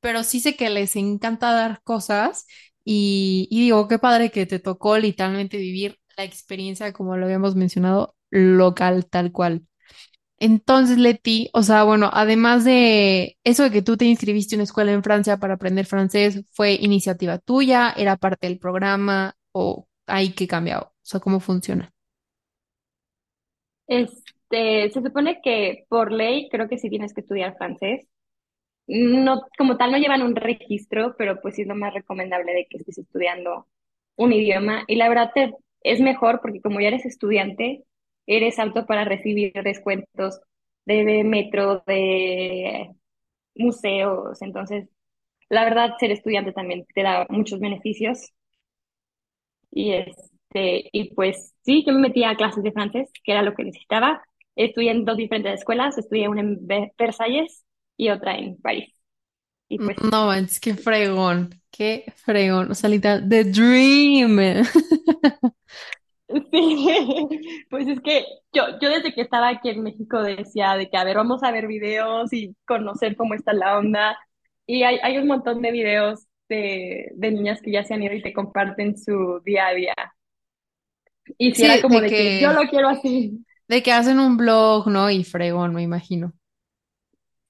Pero 0.01 0.23
sí 0.25 0.41
sé 0.41 0.57
que 0.57 0.71
les 0.71 0.97
encanta 0.97 1.53
dar 1.53 1.83
cosas 1.83 2.47
y, 2.85 3.49
digo, 3.51 3.89
qué 3.89 3.99
padre 3.99 4.31
que 4.31 4.47
te 4.47 4.59
tocó 4.59 4.99
literalmente 4.99 5.57
vivir 5.59 5.99
la 6.17 6.25
experiencia, 6.25 6.93
como 6.93 7.17
lo 7.17 7.27
habíamos 7.27 7.57
mencionado, 7.57 8.15
local, 8.31 9.07
tal 9.07 9.33
cual. 9.33 9.67
Entonces, 10.39 10.99
Leti, 10.99 11.51
o 11.53 11.63
sea, 11.63 11.85
bueno, 11.85 12.11
además 12.13 12.65
de 12.65 13.37
eso 13.45 13.65
de 13.65 13.71
que 13.71 13.83
tú 13.83 13.97
te 13.97 14.07
inscribiste 14.07 14.55
en 14.55 14.61
una 14.61 14.65
escuela 14.65 14.93
en 14.93 15.03
Francia 15.03 15.37
para 15.37 15.55
aprender 15.55 15.87
francés, 15.87 16.45
¿fue 16.53 16.75
iniciativa 16.75 17.39
tuya? 17.39 17.93
¿Era 17.97 18.17
parte 18.17 18.47
del 18.49 18.59
programa? 18.59 19.37
¿O 19.53 19.87
hay 20.07 20.31
que 20.33 20.47
cambiado? 20.47 20.87
O 20.87 20.93
sea, 21.03 21.21
¿cómo 21.21 21.41
funciona? 21.41 21.93
Este, 23.87 24.91
se 24.91 25.03
supone 25.03 25.41
que 25.43 25.85
por 25.89 26.13
ley 26.13 26.49
creo 26.51 26.69
que 26.69 26.79
sí 26.79 26.89
tienes 26.89 27.13
que 27.13 27.21
estudiar 27.21 27.57
francés. 27.59 28.07
No, 28.93 29.43
como 29.57 29.77
tal 29.77 29.93
no 29.93 29.99
llevan 29.99 30.23
un 30.23 30.35
registro, 30.37 31.15
pero 31.17 31.41
pues 31.41 31.55
sí 31.55 31.63
es 31.63 31.69
lo 31.69 31.77
más 31.77 31.95
recomendable 31.95 32.53
de 32.53 32.67
que 32.69 32.79
estés 32.79 32.99
estudiando 32.99 33.67
un 34.17 34.33
idioma. 34.33 34.85
Y 34.89 34.97
la 34.97 35.09
verdad 35.09 35.31
te, 35.35 35.55
es 35.83 36.01
mejor 36.01 36.41
porque 36.43 36.61
como 36.61 36.81
ya 36.81 36.89
eres 36.89 37.07
estudiante, 37.07 37.85
eres 38.27 38.59
apto 38.59 38.87
para 38.87 39.05
recibir 39.05 39.53
descuentos 39.65 40.41
de 40.87 41.23
metro, 41.25 41.83
de 41.87 42.91
museos. 43.57 44.43
Entonces, 44.43 44.89
la 45.51 45.65
verdad, 45.65 45.97
ser 46.01 46.13
estudiante 46.13 46.53
también 46.53 46.87
te 46.95 47.03
da 47.05 47.27
muchos 47.31 47.61
beneficios. 47.61 48.33
Y 49.71 49.93
este, 49.93 50.89
y 50.93 51.15
pues 51.15 51.55
sí, 51.63 51.85
yo 51.87 51.93
me 51.93 52.01
metí 52.01 52.25
a 52.25 52.37
clases 52.37 52.63
de 52.65 52.73
francés, 52.73 53.11
que 53.25 53.33
era 53.33 53.43
lo 53.43 53.55
que 53.55 53.65
necesitaba. 53.65 54.23
Estudié 54.57 54.91
en 54.91 55.05
dos 55.05 55.17
diferentes 55.17 55.55
escuelas, 55.61 55.97
estudié 55.99 56.29
una 56.29 56.41
en 56.43 56.67
Ve- 56.67 56.93
Versalles 56.99 57.65
y 58.01 58.09
otra 58.09 58.35
en 58.39 58.57
París. 58.57 58.95
Y 59.69 59.77
pues 59.79 59.99
No 60.11 60.27
manches, 60.27 60.59
qué 60.59 60.75
fregón, 60.75 61.61
qué 61.71 62.05
fregón. 62.17 62.71
O 62.71 62.75
sea, 62.75 62.89
literal, 62.89 63.29
the 63.29 63.45
dream. 63.45 64.65
sí, 66.51 67.67
pues 67.69 67.87
es 67.89 68.01
que 68.01 68.25
yo, 68.55 68.63
yo 68.81 68.89
desde 68.89 69.13
que 69.13 69.21
estaba 69.21 69.49
aquí 69.49 69.69
en 69.69 69.83
México 69.83 70.23
decía 70.23 70.77
de 70.77 70.89
que, 70.89 70.97
a 70.97 71.05
ver, 71.05 71.17
vamos 71.17 71.43
a 71.43 71.51
ver 71.53 71.67
videos 71.67 72.33
y 72.33 72.57
conocer 72.67 73.17
cómo 73.17 73.35
está 73.35 73.53
la 73.53 73.79
onda. 73.79 74.19
Y 74.67 74.83
hay, 74.83 74.99
hay 75.03 75.19
un 75.19 75.27
montón 75.27 75.61
de 75.61 75.73
videos 75.73 76.27
de, 76.49 77.13
de 77.15 77.31
niñas 77.31 77.61
que 77.61 77.73
ya 77.73 77.85
se 77.85 77.93
han 77.93 78.03
ido 78.03 78.15
y 78.15 78.23
te 78.23 78.33
comparten 78.33 78.97
su 78.97 79.41
día 79.45 79.67
a 79.67 79.75
día. 79.75 79.95
Y 81.39 81.55
si 81.55 81.65
era 81.65 81.81
como 81.83 82.01
de 82.01 82.09
de 82.09 82.11
que 82.11 82.41
yo 82.41 82.53
lo 82.53 82.63
quiero 82.71 82.89
así. 82.89 83.45
De 83.69 83.83
que 83.83 83.93
hacen 83.93 84.19
un 84.19 84.37
blog, 84.37 84.89
¿no? 84.89 85.11
Y 85.11 85.25
fregón, 85.25 85.75
me 85.75 85.83
imagino. 85.83 86.33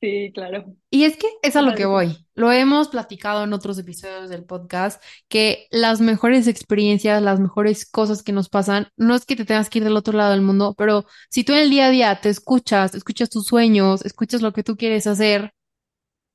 Sí, 0.00 0.32
claro. 0.32 0.64
Y 0.88 1.04
es 1.04 1.18
que 1.18 1.26
es 1.42 1.56
a 1.56 1.62
lo 1.62 1.74
que 1.74 1.84
voy. 1.84 2.26
Lo 2.34 2.50
hemos 2.52 2.88
platicado 2.88 3.44
en 3.44 3.52
otros 3.52 3.78
episodios 3.78 4.30
del 4.30 4.44
podcast, 4.46 5.02
que 5.28 5.66
las 5.70 6.00
mejores 6.00 6.46
experiencias, 6.48 7.20
las 7.22 7.38
mejores 7.38 7.84
cosas 7.84 8.22
que 8.22 8.32
nos 8.32 8.48
pasan, 8.48 8.88
no 8.96 9.14
es 9.14 9.26
que 9.26 9.36
te 9.36 9.44
tengas 9.44 9.68
que 9.68 9.78
ir 9.80 9.84
del 9.84 9.96
otro 9.98 10.16
lado 10.16 10.30
del 10.32 10.40
mundo, 10.40 10.74
pero 10.78 11.04
si 11.28 11.44
tú 11.44 11.52
en 11.52 11.58
el 11.58 11.70
día 11.70 11.86
a 11.86 11.90
día 11.90 12.18
te 12.22 12.30
escuchas, 12.30 12.94
escuchas 12.94 13.28
tus 13.28 13.44
sueños, 13.44 14.02
escuchas 14.06 14.40
lo 14.40 14.54
que 14.54 14.62
tú 14.64 14.78
quieres 14.78 15.06
hacer, 15.06 15.52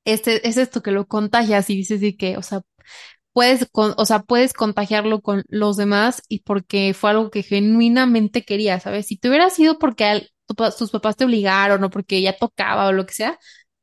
este 0.04 0.48
es 0.48 0.56
esto 0.56 0.82
que 0.82 0.92
lo 0.92 1.06
contagias 1.06 1.70
y 1.70 1.76
dices 1.76 2.00
de 2.00 2.16
que, 2.16 2.36
o 2.36 2.42
sea, 2.42 2.62
puedes, 3.32 3.68
con, 3.72 3.94
o 3.98 4.06
sea, 4.06 4.20
puedes 4.22 4.52
contagiarlo 4.54 5.22
con 5.22 5.44
los 5.48 5.76
demás 5.76 6.22
y 6.28 6.40
porque 6.42 6.94
fue 6.94 7.10
algo 7.10 7.30
que 7.30 7.42
genuinamente 7.44 8.44
querías, 8.44 8.84
¿sabes? 8.84 9.06
Si 9.06 9.18
te 9.18 9.28
hubiera 9.28 9.50
sido 9.50 9.78
porque 9.78 10.04
al- 10.06 10.30
tus 10.78 10.90
papás 10.90 11.16
te 11.16 11.24
obligaron 11.24 11.82
o 11.84 11.90
porque 11.90 12.22
ya 12.22 12.36
tocaba 12.36 12.88
o 12.88 12.92
lo 12.92 13.06
que 13.06 13.14
sea 13.14 13.38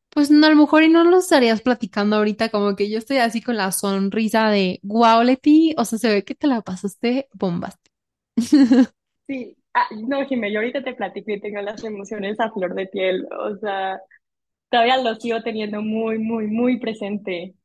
pues 0.10 0.32
no, 0.32 0.48
a 0.48 0.50
lo 0.52 0.56
mejor 0.58 0.84
y 0.84 0.90
no 0.90 1.04
lo 1.04 1.18
estarías 1.20 1.62
platicando 1.62 2.18
ahorita, 2.18 2.50
como 2.50 2.76
que 2.76 2.90
yo 2.90 2.98
estoy 3.00 3.18
así 3.18 3.42
con 3.42 3.58
la 3.58 3.72
sonrisa 3.72 4.50
de, 4.50 4.80
wow, 4.84 5.24
Leti, 5.24 5.74
o 5.78 5.86
sea, 5.86 6.00
se 6.00 6.10
ve 6.10 6.24
que 6.24 6.36
te 6.36 6.48
la 6.48 6.62
pasaste 6.62 7.28
bombas. 7.34 7.78
Sí. 9.28 9.58
Ah, 9.74 9.88
no, 10.08 10.26
Jimé, 10.28 10.52
yo 10.52 10.60
ahorita 10.60 10.84
te 10.84 10.94
platico 10.94 11.32
y 11.32 11.40
tengo 11.40 11.62
las 11.62 11.84
emociones 11.84 12.40
a 12.40 12.52
flor 12.52 12.76
de 12.76 12.88
piel. 12.88 13.28
O 13.40 13.56
sea, 13.58 14.00
todavía 14.70 14.98
lo 15.04 15.16
sigo 15.16 15.42
teniendo 15.44 15.82
muy, 15.82 16.20
muy, 16.20 16.48
muy 16.48 16.80
presente. 16.80 17.56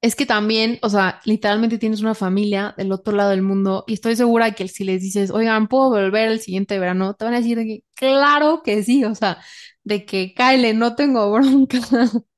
Es 0.00 0.14
que 0.14 0.26
también, 0.26 0.78
o 0.82 0.88
sea, 0.90 1.20
literalmente 1.24 1.76
tienes 1.78 2.00
una 2.02 2.14
familia 2.14 2.72
del 2.76 2.92
otro 2.92 3.16
lado 3.16 3.30
del 3.30 3.42
mundo 3.42 3.82
y 3.88 3.94
estoy 3.94 4.14
segura 4.14 4.52
que 4.52 4.68
si 4.68 4.84
les 4.84 5.02
dices, 5.02 5.30
oigan, 5.32 5.66
¿puedo 5.66 5.90
volver 5.90 6.28
el 6.28 6.40
siguiente 6.40 6.78
verano? 6.78 7.14
Te 7.14 7.24
van 7.24 7.34
a 7.34 7.38
decir 7.38 7.58
de 7.58 7.64
que, 7.66 7.84
claro 7.94 8.62
que 8.62 8.82
sí, 8.84 9.04
o 9.04 9.14
sea, 9.16 9.38
de 9.82 10.04
que, 10.06 10.34
Kyle, 10.34 10.78
no 10.78 10.94
tengo 10.94 11.32
bronca. 11.32 11.78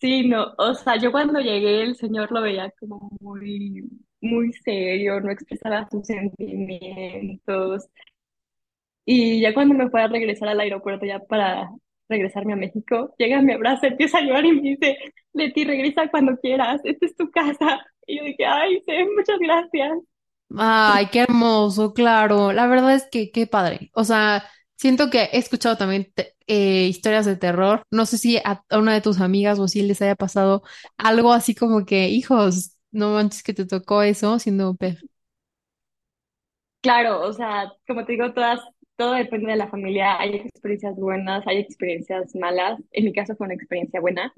Sí, 0.00 0.28
no, 0.28 0.54
o 0.58 0.74
sea, 0.74 0.96
yo 0.98 1.12
cuando 1.12 1.38
llegué 1.40 1.82
el 1.82 1.94
señor 1.96 2.32
lo 2.32 2.42
veía 2.42 2.72
como 2.80 3.08
muy, 3.20 3.88
muy 4.20 4.52
serio, 4.52 5.20
no 5.20 5.30
expresaba 5.30 5.88
sus 5.90 6.06
sentimientos. 6.06 7.88
Y 9.04 9.40
ya 9.40 9.54
cuando 9.54 9.74
me 9.74 9.90
fue 9.90 10.02
a 10.02 10.08
regresar 10.08 10.48
al 10.48 10.60
aeropuerto 10.60 11.06
ya 11.06 11.18
para 11.20 11.70
regresarme 12.12 12.52
a 12.54 12.56
México, 12.56 13.14
llega, 13.18 13.42
me 13.42 13.54
abraza, 13.54 13.88
empieza 13.88 14.18
a 14.18 14.22
llorar 14.22 14.44
y 14.46 14.52
me 14.52 14.62
dice, 14.62 14.98
Leti, 15.34 15.64
regresa 15.64 16.08
cuando 16.10 16.36
quieras, 16.38 16.80
esta 16.84 17.06
es 17.06 17.16
tu 17.16 17.30
casa. 17.30 17.80
Y 18.06 18.18
yo 18.18 18.24
dije, 18.24 18.44
ay, 18.46 18.82
sí, 18.86 18.92
muchas 19.16 19.38
gracias. 19.40 19.92
Ay, 20.58 21.06
qué 21.10 21.20
hermoso, 21.20 21.94
claro. 21.94 22.52
La 22.52 22.66
verdad 22.66 22.94
es 22.94 23.06
que 23.10 23.30
qué 23.32 23.46
padre. 23.46 23.90
O 23.94 24.04
sea, 24.04 24.44
siento 24.76 25.08
que 25.10 25.22
he 25.32 25.38
escuchado 25.38 25.76
también 25.78 26.12
eh, 26.46 26.86
historias 26.88 27.24
de 27.24 27.36
terror. 27.36 27.84
No 27.90 28.04
sé 28.06 28.18
si 28.18 28.36
a, 28.38 28.62
a 28.68 28.78
una 28.78 28.92
de 28.94 29.00
tus 29.00 29.20
amigas 29.20 29.58
o 29.58 29.68
si 29.68 29.82
les 29.82 30.02
haya 30.02 30.14
pasado 30.14 30.62
algo 30.98 31.32
así 31.32 31.54
como 31.54 31.86
que, 31.86 32.08
hijos, 32.08 32.76
no 32.90 33.14
manches 33.14 33.42
que 33.42 33.54
te 33.54 33.64
tocó 33.66 34.02
eso 34.02 34.38
siendo 34.38 34.74
pez. 34.76 34.98
Claro, 36.80 37.20
o 37.22 37.32
sea, 37.32 37.72
como 37.86 38.04
te 38.04 38.12
digo, 38.12 38.32
todas, 38.34 38.60
todo 38.96 39.14
depende 39.14 39.50
de 39.50 39.56
la 39.56 39.68
familia. 39.68 40.18
Hay 40.20 40.36
experiencias 40.36 40.96
buenas, 40.96 41.46
hay 41.46 41.58
experiencias 41.58 42.34
malas. 42.34 42.80
En 42.92 43.04
mi 43.04 43.12
caso 43.12 43.36
fue 43.36 43.46
una 43.46 43.54
experiencia 43.54 44.00
buena. 44.00 44.32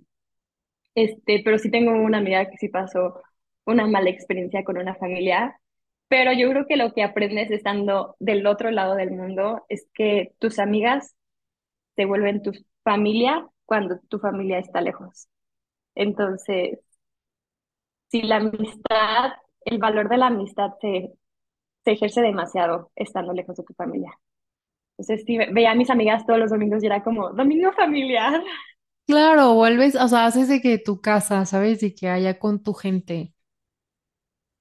Este, 0.94 1.42
pero 1.44 1.58
sí 1.58 1.70
tengo 1.70 1.92
una 1.92 2.18
amiga 2.18 2.48
que 2.48 2.56
sí 2.58 2.68
pasó 2.68 3.22
una 3.64 3.86
mala 3.86 4.10
experiencia 4.10 4.64
con 4.64 4.78
una 4.78 4.94
familia. 4.94 5.60
Pero 6.08 6.32
yo 6.32 6.48
creo 6.50 6.66
que 6.66 6.76
lo 6.76 6.92
que 6.92 7.02
aprendes 7.02 7.50
estando 7.50 8.16
del 8.20 8.46
otro 8.46 8.70
lado 8.70 8.94
del 8.94 9.10
mundo 9.12 9.64
es 9.68 9.88
que 9.94 10.34
tus 10.38 10.58
amigas 10.58 11.16
se 11.96 12.06
vuelven 12.06 12.42
tu 12.42 12.52
familia 12.84 13.48
cuando 13.66 14.00
tu 14.08 14.18
familia 14.20 14.58
está 14.58 14.80
lejos. 14.82 15.28
Entonces, 15.96 16.80
si 18.08 18.22
la 18.22 18.36
amistad, 18.36 19.32
el 19.64 19.78
valor 19.78 20.08
de 20.08 20.16
la 20.18 20.28
amistad 20.28 20.72
se, 20.80 21.12
se 21.84 21.92
ejerce 21.92 22.22
demasiado 22.22 22.92
estando 22.96 23.32
lejos 23.34 23.56
de 23.56 23.64
tu 23.64 23.74
familia. 23.74 24.12
Entonces, 24.98 25.24
sí, 25.26 25.38
ve- 25.38 25.48
veía 25.52 25.72
a 25.72 25.74
mis 25.74 25.90
amigas 25.90 26.24
todos 26.26 26.38
los 26.40 26.50
domingos 26.50 26.82
y 26.82 26.86
era 26.86 27.02
como, 27.02 27.30
domingo 27.32 27.72
familiar. 27.72 28.42
Claro, 29.06 29.54
vuelves, 29.54 29.94
o 29.96 30.08
sea, 30.08 30.26
haces 30.26 30.48
de 30.48 30.60
que 30.60 30.76
tu 30.78 31.00
casa, 31.00 31.44
¿sabes? 31.46 31.80
De 31.80 31.94
que 31.94 32.08
haya 32.10 32.38
con 32.38 32.62
tu 32.62 32.74
gente. 32.74 33.32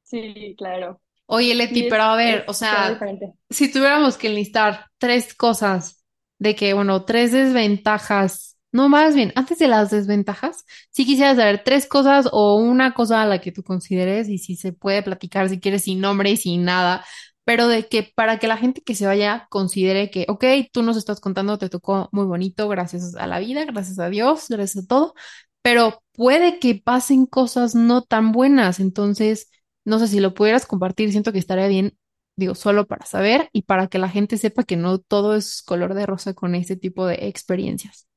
Sí, 0.04 0.56
claro. 0.58 1.02
Oye, 1.26 1.56
Leti, 1.56 1.84
Sí, 1.84 1.88
pero 1.88 2.04
es, 2.04 2.10
a 2.13 2.15
ver, 2.15 2.46
o 2.48 2.54
es 2.60 2.69
todo 2.69 2.86
sea, 2.86 2.88
diferente. 2.88 3.34
si 3.50 3.72
tuviéramos 3.72 4.17
que 4.17 4.28
enlistar 4.28 4.88
tres 4.98 5.34
cosas 5.34 6.04
de 6.38 6.56
que, 6.56 6.74
bueno, 6.74 7.06
tres 7.06 7.32
desventajas, 7.32 8.58
no 8.72 8.89
más 8.89 9.15
bien, 9.15 9.32
antes 9.36 9.60
de 9.60 9.67
las 9.67 9.89
desventajas, 9.91 10.65
si 10.91 11.06
quisieras 11.06 11.38
saber 11.38 11.63
tres 11.63 11.88
cosas 11.88 12.28
o 12.32 12.56
una 12.58 12.93
cosa 12.93 13.22
a 13.22 13.26
la 13.26 13.39
que 13.41 13.52
tú 13.52 13.63
consideres 13.63 14.30
y 14.30 14.38
si 14.38 14.56
se 14.56 14.74
puede 14.74 15.02
platicar, 15.04 15.50
si 15.50 15.60
quieres, 15.60 15.84
sin 15.84 16.02
nombre 16.02 16.32
y 16.32 16.38
sin 16.38 16.65
nada, 16.65 17.06
pero 17.46 17.68
de 17.68 17.88
que 17.88 18.04
para 18.16 18.40
que 18.40 18.48
la 18.48 18.58
gente 18.58 18.82
que 18.82 18.96
se 18.96 19.06
vaya 19.06 19.48
considere 19.50 20.10
que, 20.12 20.26
ok, 20.30 20.46
tú 20.72 20.84
nos 20.84 20.98
estás 20.98 21.20
contando, 21.20 21.58
te 21.58 21.70
tocó 21.70 22.10
muy 22.12 22.26
bonito, 22.26 22.68
gracias 22.70 23.16
a 23.16 23.28
la 23.28 23.40
vida, 23.40 23.66
gracias 23.66 24.00
a 24.00 24.10
Dios, 24.10 24.48
gracias 24.50 24.86
a 24.86 24.88
todo, 24.88 25.14
pero 25.62 26.02
puede 26.14 26.60
que 26.60 26.76
pasen 26.76 27.26
cosas 27.26 27.76
no 27.76 28.02
tan 28.04 28.32
buenas, 28.32 28.80
entonces... 28.80 29.50
No 29.86 30.00
sé 30.00 30.08
si 30.08 30.22
lo 30.22 30.34
pudieras 30.34 30.66
compartir, 30.66 31.12
siento 31.12 31.34
que 31.34 31.40
estaría 31.40 31.68
bien, 31.68 31.98
digo, 32.38 32.56
solo 32.56 32.88
para 32.88 33.06
saber 33.06 33.50
y 33.52 33.64
para 33.64 33.88
que 33.88 33.98
la 34.00 34.08
gente 34.08 34.38
sepa 34.38 34.64
que 34.64 34.78
no 34.78 34.98
todo 35.00 35.36
es 35.36 35.62
color 35.62 35.94
de 35.94 36.06
rosa 36.06 36.34
con 36.34 36.56
este 36.56 36.78
tipo 36.78 37.06
de 37.06 37.28
experiencias. 37.28 38.08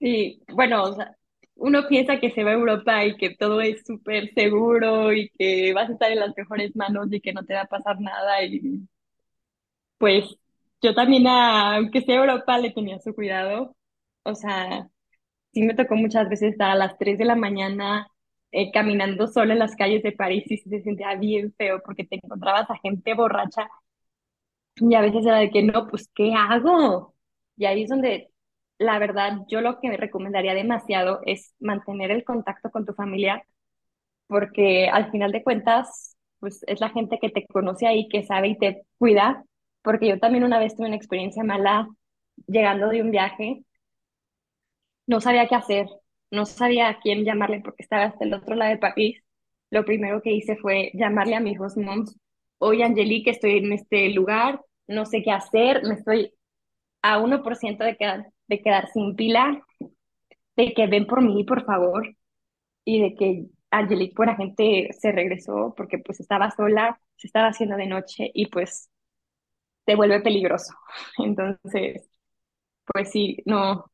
Sí, 0.00 0.42
bueno, 0.52 0.82
o 0.84 0.94
sea, 0.94 1.16
uno 1.58 1.88
piensa 1.88 2.20
que 2.20 2.30
se 2.32 2.44
va 2.44 2.50
a 2.52 2.54
Europa 2.54 3.04
y 3.06 3.16
que 3.16 3.36
todo 3.36 3.60
es 3.60 3.84
súper 3.86 4.32
seguro 4.34 5.12
y 5.12 5.30
que 5.38 5.72
vas 5.74 5.90
a 5.90 5.92
estar 5.94 6.10
en 6.12 6.20
las 6.20 6.36
mejores 6.36 6.74
manos 6.76 7.08
y 7.12 7.20
que 7.20 7.32
no 7.34 7.44
te 7.44 7.54
va 7.54 7.62
a 7.62 7.66
pasar 7.66 8.00
nada. 8.00 8.42
Y 8.44 8.88
pues 9.98 10.24
yo 10.82 10.94
también, 10.94 11.26
a- 11.26 11.76
aunque 11.76 12.02
sea 12.02 12.16
Europa, 12.16 12.58
le 12.58 12.70
tenía 12.72 12.98
su 13.00 13.14
cuidado. 13.14 13.76
O 14.24 14.34
sea, 14.34 14.88
sí 15.52 15.62
me 15.64 15.74
tocó 15.74 15.96
muchas 15.96 16.28
veces 16.28 16.52
estar 16.52 16.70
a 16.70 16.74
las 16.76 16.98
3 16.98 17.18
de 17.18 17.24
la 17.26 17.36
mañana 17.36 18.08
eh, 18.52 18.72
caminando 18.72 19.28
sola 19.28 19.54
en 19.54 19.60
las 19.60 19.76
calles 19.76 20.02
de 20.02 20.12
París 20.12 20.44
y 20.50 20.58
se 20.58 20.82
sentía 20.82 21.14
bien 21.16 21.54
feo 21.58 21.82
porque 21.84 22.04
te 22.06 22.16
encontrabas 22.16 22.70
a 22.70 22.78
gente 22.78 23.14
borracha 23.14 23.68
y 24.76 24.94
a 24.94 25.00
veces 25.00 25.26
era 25.26 25.38
de 25.38 25.50
que 25.50 25.62
no, 25.62 25.86
pues, 25.88 26.08
¿qué 26.14 26.32
hago? 26.34 27.14
Y 27.56 27.66
ahí 27.66 27.82
es 27.82 27.88
donde, 27.90 28.30
la 28.78 28.98
verdad, 28.98 29.38
yo 29.48 29.60
lo 29.60 29.80
que 29.80 29.88
me 29.88 29.96
recomendaría 29.96 30.54
demasiado 30.54 31.20
es 31.26 31.54
mantener 31.60 32.10
el 32.10 32.24
contacto 32.24 32.70
con 32.70 32.86
tu 32.86 32.94
familia, 32.94 33.44
porque 34.26 34.88
al 34.88 35.10
final 35.10 35.32
de 35.32 35.42
cuentas, 35.44 36.16
pues 36.40 36.62
es 36.66 36.80
la 36.80 36.90
gente 36.90 37.18
que 37.20 37.30
te 37.30 37.46
conoce 37.46 37.86
ahí, 37.86 38.08
que 38.08 38.24
sabe 38.24 38.48
y 38.48 38.58
te 38.58 38.82
cuida, 38.98 39.44
porque 39.82 40.08
yo 40.08 40.18
también 40.20 40.44
una 40.44 40.58
vez 40.60 40.76
tuve 40.76 40.88
una 40.88 40.96
experiencia 40.96 41.44
mala 41.44 41.88
llegando 42.46 42.88
de 42.88 43.02
un 43.02 43.10
viaje, 43.10 43.64
no 45.06 45.20
sabía 45.20 45.48
qué 45.48 45.54
hacer, 45.54 45.86
no 46.30 46.46
sabía 46.46 46.88
a 46.88 47.00
quién 47.00 47.24
llamarle 47.24 47.60
porque 47.62 47.82
estaba 47.82 48.04
hasta 48.04 48.24
el 48.24 48.34
otro 48.34 48.54
lado 48.54 48.70
del 48.70 48.78
país. 48.78 49.22
Lo 49.70 49.84
primero 49.84 50.22
que 50.22 50.32
hice 50.32 50.56
fue 50.56 50.90
llamarle 50.94 51.36
a 51.36 51.40
mi 51.40 51.56
host 51.58 51.76
moms, 51.78 52.16
oye 52.58 52.84
Angelique, 52.84 53.30
estoy 53.30 53.58
en 53.58 53.72
este 53.72 54.10
lugar, 54.10 54.60
no 54.86 55.04
sé 55.06 55.22
qué 55.22 55.30
hacer, 55.32 55.82
me 55.84 55.94
estoy 55.94 56.32
a 57.02 57.18
uno 57.20 57.42
por 57.42 57.56
ciento 57.56 57.84
de 57.84 57.96
quedar, 57.96 58.26
de 58.48 58.62
quedar 58.62 58.88
sin 58.92 59.14
pila, 59.14 59.62
de 60.56 60.74
que 60.74 60.86
ven 60.86 61.06
por 61.06 61.22
mí, 61.22 61.44
por 61.44 61.64
favor, 61.64 62.16
y 62.84 63.00
de 63.00 63.14
que 63.14 63.46
Angelique 63.70 64.14
por 64.14 64.34
gente 64.36 64.88
se 64.98 65.12
regresó 65.12 65.74
porque 65.76 65.98
pues 65.98 66.20
estaba 66.20 66.50
sola, 66.50 67.00
se 67.16 67.26
estaba 67.26 67.48
haciendo 67.48 67.76
de 67.76 67.86
noche 67.86 68.30
y 68.34 68.46
pues 68.46 68.90
se 69.86 69.94
vuelve 69.94 70.20
peligroso. 70.20 70.74
Entonces, 71.18 72.08
pues 72.86 73.10
sí, 73.10 73.38
no, 73.44 73.90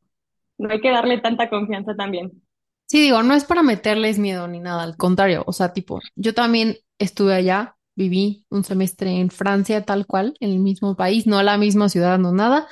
no 0.58 0.70
hay 0.70 0.80
que 0.80 0.90
darle 0.90 1.20
tanta 1.20 1.50
confianza 1.50 1.94
también. 1.94 2.42
Sí, 2.86 3.00
digo, 3.00 3.22
no 3.22 3.34
es 3.34 3.44
para 3.44 3.62
meterles 3.62 4.18
miedo 4.18 4.46
ni 4.46 4.60
nada, 4.60 4.82
al 4.82 4.96
contrario, 4.96 5.42
o 5.46 5.52
sea, 5.52 5.72
tipo, 5.72 6.00
yo 6.16 6.34
también 6.34 6.76
estuve 6.98 7.34
allá, 7.34 7.76
viví 7.96 8.44
un 8.50 8.62
semestre 8.62 9.10
en 9.10 9.30
Francia 9.30 9.84
tal 9.84 10.06
cual, 10.06 10.36
en 10.38 10.50
el 10.50 10.58
mismo 10.58 10.94
país, 10.94 11.26
no 11.26 11.42
la 11.42 11.56
misma 11.56 11.88
ciudad, 11.88 12.18
no 12.18 12.32
nada, 12.32 12.68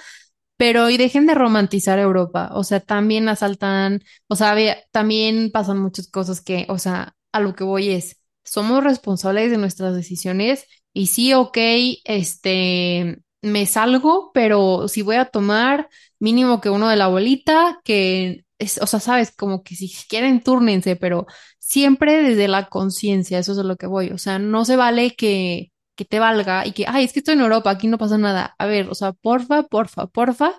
Pero 0.56 0.90
y 0.90 0.96
dejen 0.96 1.26
de 1.26 1.34
romantizar 1.34 1.98
Europa, 1.98 2.50
o 2.52 2.62
sea, 2.64 2.80
también 2.80 3.28
asaltan, 3.28 4.02
o 4.28 4.36
sea, 4.36 4.54
también 4.92 5.50
pasan 5.50 5.78
muchas 5.80 6.08
cosas 6.08 6.40
que, 6.40 6.66
o 6.68 6.78
sea, 6.78 7.16
a 7.32 7.40
lo 7.40 7.54
que 7.54 7.64
voy 7.64 7.90
es, 7.90 8.20
somos 8.44 8.84
responsables 8.84 9.50
de 9.50 9.58
nuestras 9.58 9.96
decisiones 9.96 10.66
y 10.92 11.06
sí, 11.06 11.32
ok, 11.34 11.56
este, 12.04 13.18
me 13.42 13.66
salgo, 13.66 14.30
pero 14.32 14.88
si 14.88 15.02
voy 15.02 15.16
a 15.16 15.26
tomar, 15.26 15.88
mínimo 16.20 16.60
que 16.60 16.70
uno 16.70 16.88
de 16.88 16.96
la 16.96 17.06
abuelita, 17.06 17.80
que 17.84 18.44
es, 18.58 18.78
o 18.80 18.86
sea, 18.86 19.00
sabes, 19.00 19.32
como 19.32 19.62
que 19.64 19.74
si 19.74 19.90
quieren, 20.08 20.42
túrnense, 20.42 20.96
pero 20.96 21.26
siempre 21.58 22.22
desde 22.22 22.46
la 22.48 22.68
conciencia, 22.68 23.38
eso 23.38 23.52
es 23.52 23.58
a 23.58 23.62
lo 23.64 23.76
que 23.76 23.86
voy, 23.86 24.10
o 24.10 24.18
sea, 24.18 24.38
no 24.38 24.64
se 24.64 24.76
vale 24.76 25.16
que, 25.16 25.72
que 26.02 26.08
te 26.08 26.18
valga 26.20 26.66
y 26.66 26.72
que, 26.72 26.84
ay, 26.88 27.04
es 27.04 27.12
que 27.12 27.20
estoy 27.20 27.34
en 27.34 27.40
Europa, 27.40 27.70
aquí 27.70 27.86
no 27.88 27.98
pasa 27.98 28.18
nada. 28.18 28.54
A 28.58 28.66
ver, 28.66 28.88
o 28.90 28.94
sea, 28.94 29.12
porfa, 29.12 29.62
porfa, 29.64 30.06
porfa, 30.06 30.54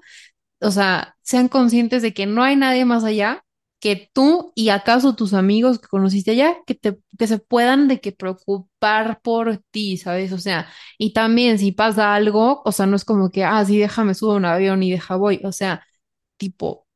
o 0.62 0.72
sea, 0.72 1.16
sean 1.24 1.48
conscientes 1.50 2.02
de 2.02 2.14
que 2.14 2.26
no 2.26 2.44
hay 2.44 2.56
nadie 2.56 2.86
más 2.86 3.04
allá 3.04 3.44
que 3.80 4.10
tú 4.14 4.54
y 4.56 4.70
acaso 4.70 5.16
tus 5.16 5.34
amigos 5.34 5.80
que 5.80 5.88
conociste 5.88 6.32
allá 6.32 6.56
que 6.66 6.76
te 6.76 6.98
que 7.20 7.28
se 7.28 7.38
puedan 7.40 7.88
de 7.90 8.00
que 8.00 8.12
preocupar 8.14 9.20
por 9.22 9.58
ti, 9.72 9.98
¿sabes? 9.98 10.32
O 10.34 10.38
sea, 10.40 10.70
y 10.98 11.14
también 11.14 11.60
si 11.60 11.72
pasa 11.74 12.16
algo, 12.16 12.62
o 12.66 12.72
sea, 12.72 12.86
no 12.86 12.96
es 12.96 13.06
como 13.06 13.30
que, 13.32 13.44
ah, 13.44 13.64
sí, 13.66 13.78
déjame 13.80 14.14
subo 14.16 14.36
un 14.36 14.46
avión 14.46 14.84
y 14.84 14.92
deja 14.92 15.16
voy, 15.18 15.42
o 15.44 15.52
sea, 15.52 15.86
tipo 16.38 16.88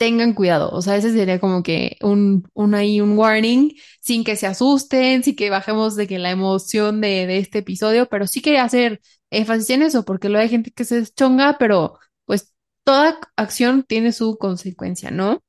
tengan 0.00 0.32
cuidado. 0.32 0.70
O 0.70 0.80
sea, 0.80 0.96
ese 0.96 1.12
sería 1.12 1.38
como 1.40 1.62
que 1.62 1.98
un, 2.00 2.48
un 2.54 2.74
ahí, 2.74 3.02
un 3.02 3.18
warning, 3.18 3.72
sin 4.00 4.24
que 4.24 4.34
se 4.36 4.46
asusten, 4.46 5.22
sin 5.22 5.36
que 5.36 5.50
bajemos 5.50 5.94
de 5.94 6.06
que 6.08 6.18
la 6.18 6.30
emoción 6.30 7.02
de, 7.02 7.26
de 7.26 7.36
este 7.38 7.58
episodio, 7.58 8.08
pero 8.08 8.26
sí 8.26 8.40
quería 8.40 8.64
hacer 8.64 9.02
énfasis 9.30 9.68
en 9.70 9.82
eso, 9.82 10.04
porque 10.06 10.30
luego 10.30 10.42
hay 10.42 10.48
gente 10.48 10.70
que 10.70 10.86
se 10.86 11.04
chonga, 11.06 11.58
pero 11.58 11.98
pues 12.24 12.54
toda 12.82 13.18
acción 13.36 13.84
tiene 13.84 14.12
su 14.12 14.38
consecuencia, 14.38 15.10
¿no? 15.10 15.42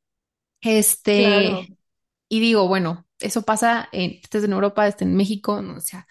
Claro. 1.15 1.67
Este, 1.69 1.77
y 2.29 2.39
digo, 2.41 2.67
bueno, 2.67 3.07
eso 3.19 3.43
pasa 3.43 3.89
en, 3.93 4.19
estás 4.23 4.43
en 4.43 4.53
Europa, 4.53 4.87
estás 4.87 5.03
en 5.03 5.15
México, 5.15 5.61
no, 5.61 5.77
o 5.77 5.81
sea, 5.81 6.07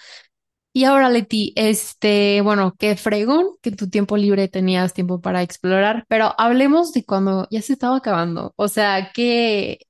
y 0.72 0.84
ahora, 0.84 1.08
Leti, 1.10 1.52
este, 1.56 2.40
bueno, 2.42 2.74
qué 2.78 2.96
fregón 2.96 3.56
que 3.62 3.70
en 3.70 3.76
tu 3.76 3.88
tiempo 3.90 4.16
libre 4.16 4.48
tenías 4.48 4.94
tiempo 4.94 5.20
para 5.20 5.42
explorar, 5.42 6.04
pero 6.08 6.34
hablemos 6.38 6.92
de 6.92 7.04
cuando 7.04 7.48
ya 7.50 7.60
se 7.62 7.72
estaba 7.72 7.96
acabando. 7.96 8.52
O 8.56 8.68
sea, 8.68 9.10
que, 9.12 9.80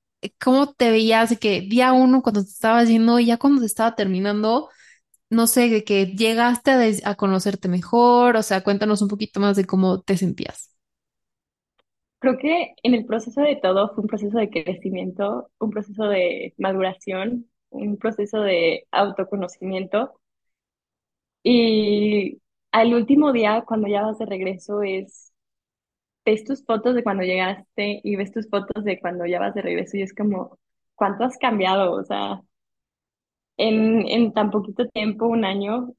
¿cómo 0.43 0.73
te 0.73 0.91
veías 0.91 1.39
que 1.39 1.61
día 1.63 1.93
uno 1.93 2.23
cuando 2.23 2.43
te 2.43 2.49
estaba 2.51 2.83
yendo 2.85 3.19
y 3.21 3.27
ya 3.27 3.37
cuando 3.39 3.61
te 3.61 3.67
estaba 3.67 3.95
terminando, 3.95 4.71
no 5.31 5.47
sé, 5.49 5.69
de 5.71 5.85
que 5.85 6.07
llegaste 6.09 6.73
a 7.05 7.15
conocerte 7.17 7.69
mejor? 7.69 8.37
O 8.37 8.43
sea, 8.45 8.63
cuéntanos 8.65 9.03
un 9.03 9.09
poquito 9.09 9.41
más 9.41 9.57
de 9.57 9.67
cómo 9.67 10.03
te 10.03 10.17
sentías. 10.19 10.71
Creo 12.19 12.37
que 12.39 12.75
en 12.83 12.95
el 12.95 13.07
proceso 13.07 13.41
de 13.43 13.57
todo 13.57 13.89
fue 13.95 14.03
un 14.03 14.09
proceso 14.09 14.39
de 14.39 14.51
crecimiento, 14.51 15.51
un 15.59 15.71
proceso 15.71 16.05
de 16.05 16.55
maduración, 16.59 17.49
un 17.71 17.97
proceso 17.99 18.41
de 18.43 18.87
autoconocimiento. 18.91 20.20
Y 21.43 22.41
al 22.73 22.95
último 22.95 23.33
día, 23.33 23.63
cuando 23.67 23.89
ya 23.89 24.03
vas 24.03 24.19
de 24.19 24.27
regreso, 24.27 24.83
es, 24.83 25.33
ves 26.27 26.45
tus 26.45 26.65
fotos 26.65 26.95
de 26.95 27.03
cuando 27.05 27.25
llegaste 27.25 28.01
y 28.05 28.17
ves 28.17 28.33
tus 28.33 28.49
fotos 28.51 28.85
de 28.85 29.01
cuando 29.01 29.27
ya 29.27 29.41
vas 29.41 29.55
de 29.55 29.63
regreso 29.63 29.97
y 29.97 30.03
es 30.03 30.15
como, 30.15 30.59
¿cuánto 30.95 31.25
has 31.25 31.39
cambiado? 31.39 31.93
O 31.95 32.05
sea, 32.05 32.43
en, 33.57 34.09
en 34.09 34.33
tan 34.33 34.51
poquito 34.51 34.89
tiempo, 34.89 35.27
un 35.29 35.45
año, 35.45 35.95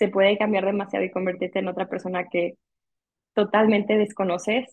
se 0.00 0.08
puede 0.08 0.36
cambiar 0.38 0.64
demasiado 0.64 1.04
y 1.04 1.10
convertirte 1.12 1.58
en 1.60 1.68
otra 1.68 1.88
persona 1.88 2.24
que 2.28 2.54
totalmente 3.34 3.98
desconoces. 3.98 4.66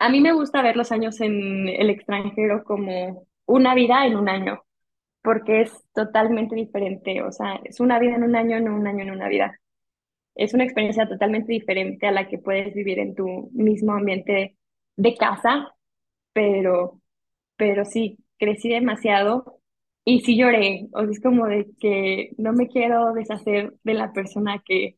A 0.00 0.08
mí 0.08 0.20
me 0.20 0.32
gusta 0.32 0.62
ver 0.62 0.74
los 0.76 0.90
años 0.92 1.20
en 1.20 1.68
el 1.68 1.90
extranjero 1.90 2.64
como 2.64 3.26
una 3.46 3.74
vida 3.74 4.04
en 4.06 4.16
un 4.16 4.28
año, 4.28 4.62
porque 5.22 5.62
es 5.62 5.72
totalmente 5.94 6.54
diferente. 6.56 7.22
O 7.22 7.32
sea, 7.32 7.60
es 7.64 7.80
una 7.80 7.98
vida 7.98 8.16
en 8.16 8.24
un 8.24 8.36
año, 8.36 8.60
no 8.60 8.74
un 8.74 8.86
año 8.86 9.02
en 9.02 9.10
una 9.10 9.28
vida. 9.28 9.58
Es 10.34 10.54
una 10.54 10.64
experiencia 10.64 11.08
totalmente 11.08 11.52
diferente 11.52 12.06
a 12.06 12.12
la 12.12 12.28
que 12.28 12.38
puedes 12.38 12.74
vivir 12.74 12.98
en 12.98 13.14
tu 13.14 13.50
mismo 13.52 13.92
ambiente 13.92 14.56
de 14.96 15.16
casa, 15.16 15.74
pero, 16.32 17.00
pero 17.56 17.84
sí, 17.84 18.18
crecí 18.38 18.70
demasiado 18.70 19.60
y 20.04 20.20
sí 20.20 20.36
lloré. 20.36 20.88
O 20.92 21.02
sea, 21.02 21.10
es 21.10 21.20
como 21.20 21.46
de 21.46 21.66
que 21.80 22.30
no 22.38 22.52
me 22.52 22.68
quiero 22.68 23.12
deshacer 23.12 23.74
de 23.84 23.94
la 23.94 24.12
persona 24.12 24.62
que, 24.64 24.96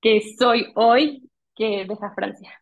que 0.00 0.22
soy 0.38 0.66
hoy 0.74 1.28
que 1.54 1.84
deja 1.86 2.14
Francia. 2.14 2.52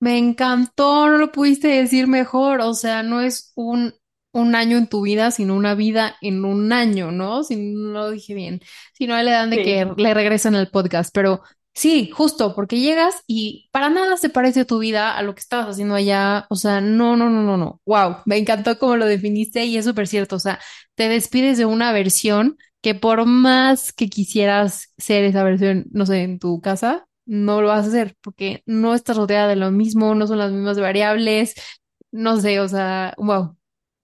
Me 0.00 0.18
encantó, 0.18 1.08
no 1.08 1.16
lo 1.16 1.32
pudiste 1.32 1.68
decir 1.68 2.06
mejor, 2.06 2.60
o 2.60 2.74
sea, 2.74 3.02
no 3.02 3.22
es 3.22 3.52
un, 3.56 3.94
un 4.36 4.54
año 4.54 4.76
en 4.76 4.86
tu 4.86 5.02
vida, 5.02 5.30
sino 5.30 5.54
una 5.54 5.74
vida 5.74 6.16
en 6.20 6.44
un 6.44 6.72
año, 6.72 7.10
¿no? 7.10 7.42
Si 7.42 7.56
no 7.56 7.90
lo 7.90 8.10
dije 8.10 8.34
bien, 8.34 8.60
si 8.92 9.06
no 9.06 9.20
le 9.22 9.30
dan 9.30 9.50
de 9.50 9.62
que 9.62 9.88
le 9.96 10.14
regresan 10.14 10.54
al 10.54 10.70
podcast, 10.70 11.10
pero 11.14 11.42
sí, 11.74 12.10
justo, 12.12 12.54
porque 12.54 12.80
llegas 12.80 13.22
y 13.26 13.68
para 13.72 13.88
nada 13.90 14.16
se 14.16 14.28
parece 14.28 14.64
tu 14.64 14.78
vida 14.78 15.16
a 15.16 15.22
lo 15.22 15.34
que 15.34 15.40
estabas 15.40 15.68
haciendo 15.68 15.94
allá, 15.94 16.46
o 16.50 16.56
sea, 16.56 16.80
no, 16.80 17.16
no, 17.16 17.30
no, 17.30 17.42
no, 17.42 17.56
no, 17.56 17.80
wow, 17.86 18.18
me 18.26 18.36
encantó 18.38 18.78
cómo 18.78 18.96
lo 18.96 19.06
definiste 19.06 19.64
y 19.64 19.76
es 19.76 19.84
súper 19.84 20.06
cierto, 20.06 20.36
o 20.36 20.40
sea, 20.40 20.60
te 20.94 21.08
despides 21.08 21.58
de 21.58 21.66
una 21.66 21.92
versión 21.92 22.56
que 22.82 22.94
por 22.94 23.24
más 23.26 23.92
que 23.92 24.08
quisieras 24.08 24.92
ser 24.98 25.24
esa 25.24 25.42
versión, 25.42 25.86
no 25.92 26.06
sé, 26.06 26.22
en 26.22 26.38
tu 26.38 26.60
casa 26.60 27.06
no 27.26 27.60
lo 27.60 27.68
vas 27.68 27.84
a 27.84 27.88
hacer 27.88 28.16
porque 28.22 28.62
no 28.66 28.94
estás 28.94 29.16
rodeada 29.16 29.48
de 29.48 29.56
lo 29.56 29.70
mismo, 29.70 30.14
no 30.14 30.26
son 30.26 30.38
las 30.38 30.52
mismas 30.52 30.78
variables, 30.78 31.54
no 32.12 32.40
sé, 32.40 32.60
o 32.60 32.68
sea, 32.68 33.14
wow, 33.18 33.55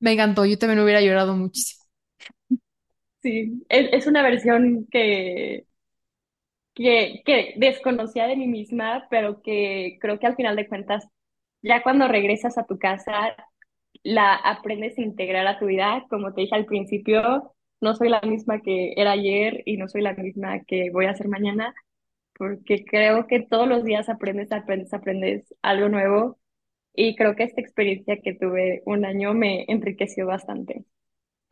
me 0.02 0.12
encantó, 0.12 0.44
yo 0.44 0.58
también 0.58 0.80
hubiera 0.80 1.00
llorado 1.00 1.36
muchísimo. 1.36 1.84
sí. 3.22 3.64
Es, 3.68 4.06
una 4.06 4.22
versión 4.22 4.86
que 4.90 5.66
que, 6.74 7.22
que 7.24 7.54
desconocía 7.56 8.26
de 8.26 8.36
mí 8.36 8.46
misma, 8.48 9.06
pero 9.10 9.42
que 9.42 9.98
creo 10.00 10.18
que 10.18 10.26
al 10.26 10.36
final 10.36 10.56
de 10.56 10.68
cuentas, 10.68 11.06
ya 11.62 11.82
cuando 11.82 12.08
regresas 12.08 12.58
a 12.58 12.66
tu 12.66 12.78
casa, 12.78 13.36
la 14.02 14.34
aprendes 14.34 14.98
a 14.98 15.02
integrar 15.02 15.46
a 15.46 15.58
tu 15.58 15.66
vida. 15.66 16.06
Como 16.10 16.34
te 16.34 16.42
dije 16.42 16.54
al 16.56 16.66
principio, 16.66 17.54
no 17.80 17.94
soy 17.94 18.08
la 18.08 18.20
misma 18.22 18.60
que 18.60 18.94
era 18.96 19.12
ayer 19.12 19.62
y 19.66 19.76
no 19.76 19.88
soy 19.88 20.02
la 20.02 20.14
misma 20.14 20.64
que 20.64 20.90
voy 20.90 21.06
a 21.06 21.14
ser 21.14 21.28
mañana, 21.28 21.74
porque 22.34 22.84
creo 22.84 23.26
que 23.26 23.40
todos 23.40 23.68
los 23.68 23.84
días 23.84 24.08
aprendes, 24.08 24.52
aprendes, 24.52 24.92
aprendes 24.94 25.54
algo 25.62 25.88
nuevo. 25.88 26.38
Y 26.94 27.16
creo 27.16 27.36
que 27.36 27.44
esta 27.44 27.60
experiencia 27.60 28.18
que 28.22 28.34
tuve 28.34 28.82
un 28.86 29.04
año 29.04 29.34
me 29.34 29.64
enriqueció 29.68 30.26
bastante. 30.26 30.84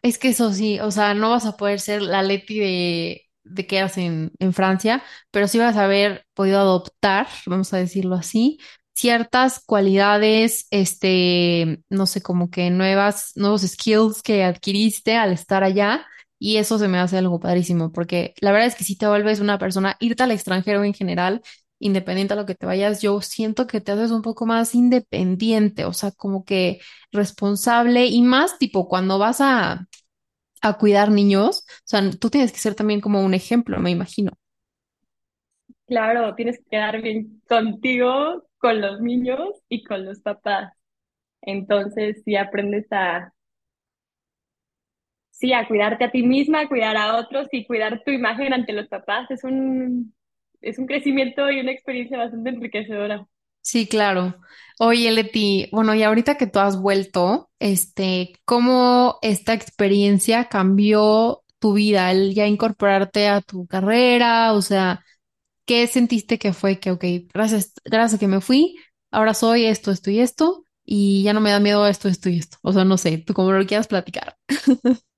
Es 0.03 0.19
que 0.19 0.29
eso 0.31 0.53
sí, 0.53 0.81
o 0.81 0.91
sea, 0.91 1.13
no 1.15 1.31
vas 1.31 1.45
a 1.47 1.57
poder 1.57 1.79
ser 1.81 2.01
la 2.03 2.23
Leti 2.23 2.59
de, 2.59 3.23
de 3.45 3.67
que 3.67 3.77
eras 3.79 3.99
en, 3.99 4.33
en 4.39 4.53
Francia, 4.55 5.03
pero 5.31 5.47
sí 5.47 5.59
vas 5.59 5.77
a 5.77 5.85
haber 5.85 6.27
podido 6.35 6.59
adoptar, 6.59 7.27
vamos 7.47 7.73
a 7.75 7.79
decirlo 7.79 8.15
así, 8.17 8.59
ciertas 8.95 9.61
cualidades, 9.65 10.67
este, 10.71 11.83
no 11.91 12.07
sé, 12.07 12.23
como 12.23 12.51
que 12.51 12.71
nuevas, 12.71 13.33
nuevos 13.37 13.61
skills 13.63 14.23
que 14.23 14.43
adquiriste 14.45 15.17
al 15.17 15.33
estar 15.33 15.65
allá, 15.65 16.07
y 16.39 16.57
eso 16.57 16.79
se 16.79 16.89
me 16.89 16.99
hace 16.99 17.19
algo 17.19 17.39
padrísimo, 17.39 17.93
porque 17.93 18.33
la 18.41 18.53
verdad 18.53 18.69
es 18.69 18.75
que 18.75 18.85
si 18.85 18.97
te 18.97 19.07
vuelves 19.07 19.41
una 19.41 19.59
persona, 19.59 19.97
irte 20.01 20.23
al 20.23 20.31
extranjero 20.31 20.83
en 20.85 20.95
general, 20.95 21.43
independiente 21.81 22.35
a 22.35 22.37
lo 22.39 22.47
que 22.47 22.55
te 22.57 22.67
vayas, 22.67 23.03
yo 23.03 23.21
siento 23.23 23.67
que 23.69 23.81
te 23.83 23.93
haces 23.93 24.13
un 24.13 24.23
poco 24.23 24.47
más 24.47 24.75
independiente, 24.77 25.87
o 25.87 25.95
sea, 25.95 26.13
como 26.13 26.45
que 26.45 26.81
responsable 27.13 28.07
y 28.07 28.23
más 28.23 28.59
tipo 28.59 28.89
cuando 28.89 29.19
vas 29.19 29.41
a 29.43 29.87
a 30.63 30.79
cuidar 30.79 31.11
niños, 31.11 31.65
o 31.69 31.83
sea, 31.85 32.03
tú 32.21 32.31
tienes 32.31 32.53
que 32.53 32.59
ser 32.59 32.75
también 32.75 33.01
como 33.01 33.23
un 33.25 33.35
ejemplo, 33.35 33.79
me 33.81 33.91
imagino. 33.91 34.33
Claro, 35.87 36.35
tienes 36.37 36.59
que 36.59 36.65
quedar 36.71 37.03
bien 37.03 37.43
contigo, 37.49 38.45
con 38.59 38.81
los 38.81 39.01
niños 39.01 39.41
y 39.69 39.83
con 39.85 40.05
los 40.07 40.21
papás. 40.21 40.73
Entonces, 41.43 42.23
si 42.25 42.37
aprendes 42.37 42.87
a, 42.93 43.35
sí, 45.31 45.53
a 45.53 45.67
cuidarte 45.67 46.05
a 46.05 46.11
ti 46.11 46.23
misma, 46.23 46.61
a 46.61 46.69
cuidar 46.69 46.97
a 46.97 47.17
otros 47.17 47.49
y 47.53 47.67
cuidar 47.67 48.03
tu 48.05 48.11
imagen 48.11 48.53
ante 48.53 48.73
los 48.73 48.89
papás, 48.89 49.31
es 49.31 49.45
un, 49.45 50.15
es 50.63 50.79
un 50.79 50.87
crecimiento 50.87 51.51
y 51.51 51.61
una 51.61 51.73
experiencia 51.73 52.19
bastante 52.19 52.51
enriquecedora. 52.51 53.27
Sí, 53.63 53.87
claro. 53.87 54.37
Oye, 54.79 55.11
Leti, 55.13 55.69
bueno, 55.73 55.95
y 55.95 56.03
ahorita 56.03 56.37
que 56.37 56.47
tú 56.47 56.59
has 56.61 56.81
vuelto, 56.81 57.51
este, 57.59 58.33
¿cómo 58.45 59.19
esta 59.23 59.53
experiencia 59.53 60.47
cambió 60.49 61.43
tu 61.59 61.75
vida, 61.75 62.11
el 62.11 62.35
ya 62.35 62.47
incorporarte 62.47 63.29
a 63.29 63.43
tu 63.43 63.67
carrera? 63.67 64.55
O 64.55 64.63
sea, 64.63 65.05
¿qué 65.67 65.87
sentiste 65.87 66.39
que 66.39 66.53
fue 66.55 66.81
que, 66.81 66.91
ok, 66.93 67.05
gracias, 67.35 67.75
gracias 67.85 68.21
que 68.21 68.29
me 68.29 68.41
fui, 68.41 68.77
ahora 69.11 69.35
soy 69.35 69.67
esto, 69.67 69.91
esto 69.93 70.11
y 70.11 70.21
esto, 70.21 70.65
y 70.85 71.23
ya 71.25 71.35
no 71.35 71.41
me 71.43 71.51
da 71.51 71.61
miedo 71.61 71.87
esto, 71.87 72.09
esto 72.09 72.31
y 72.31 72.39
esto? 72.39 72.59
O 72.63 72.73
sea, 72.73 72.85
no 72.85 72.99
sé, 72.99 73.19
tú 73.19 73.35
como 73.35 73.53
lo 73.53 73.67
quieras 73.67 73.89
platicar. 73.89 74.37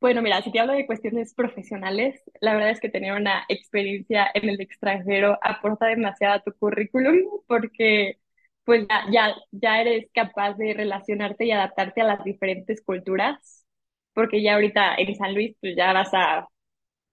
Bueno, 0.00 0.22
mira, 0.22 0.40
si 0.42 0.52
te 0.52 0.60
hablo 0.60 0.74
de 0.74 0.86
cuestiones 0.86 1.34
profesionales, 1.34 2.22
la 2.40 2.54
verdad 2.54 2.70
es 2.70 2.80
que 2.80 2.88
tener 2.88 3.14
una 3.14 3.44
experiencia 3.48 4.28
en 4.32 4.48
el 4.48 4.60
extranjero 4.60 5.38
aporta 5.42 5.86
demasiado 5.86 6.34
a 6.36 6.40
tu 6.42 6.52
currículum 6.56 7.16
porque 7.48 8.18
pues 8.64 8.86
ya, 9.10 9.34
ya, 9.50 9.80
eres 9.80 10.08
capaz 10.14 10.54
de 10.54 10.74
relacionarte 10.74 11.46
y 11.46 11.50
adaptarte 11.52 12.02
a 12.02 12.04
las 12.04 12.22
diferentes 12.24 12.82
culturas, 12.82 13.66
porque 14.12 14.42
ya 14.42 14.54
ahorita 14.54 14.94
en 14.96 15.16
San 15.16 15.34
Luis 15.34 15.56
pues 15.60 15.74
ya 15.76 15.92
vas 15.92 16.10
a 16.12 16.46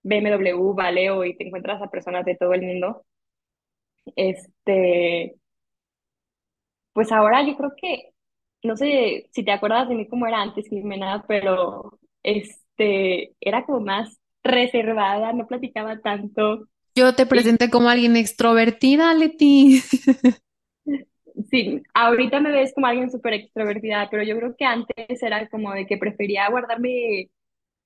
BMW, 0.04 0.74
Valeo 0.76 1.24
y 1.26 1.36
te 1.38 1.46
encuentras 1.48 1.82
a 1.82 1.90
personas 1.90 2.26
de 2.26 2.36
todo 2.36 2.54
el 2.54 2.62
mundo. 2.64 3.06
Este, 4.16 5.36
pues 6.94 7.12
ahora 7.12 7.46
yo 7.46 7.56
creo 7.58 7.74
que, 7.78 8.12
no 8.64 8.78
sé 8.78 9.30
si 9.34 9.44
te 9.46 9.52
acuerdas 9.52 9.90
de 9.90 9.96
mí 9.96 10.08
como 10.08 10.28
era 10.28 10.42
antes, 10.42 10.68
Jimena, 10.70 11.26
pero 11.28 12.00
es 12.24 12.65
este, 12.78 13.36
era 13.42 13.66
como 13.66 13.80
más 13.80 14.20
reservada, 14.44 15.34
no 15.34 15.48
platicaba 15.48 16.00
tanto. 16.00 16.68
Yo 16.96 17.16
te 17.16 17.24
Y 17.24 17.26
presenté 17.26 17.70
como 17.70 17.90
alguien 17.90 18.16
extrovertida, 18.16 19.14
Leti. 19.14 19.82
sí, 21.50 21.82
ahorita 21.94 22.40
me 22.40 22.52
ves 22.52 22.74
como 22.74 22.88
alguien 22.88 23.12
súper 23.12 23.34
extrovertida, 23.34 24.08
pero 24.10 24.24
yo 24.24 24.38
creo 24.38 24.56
que 24.56 24.66
antes 24.66 25.22
era 25.22 25.48
como 25.50 25.74
de 25.74 25.86
que 25.86 25.98
prefería 25.98 26.50
guardarme 26.50 27.30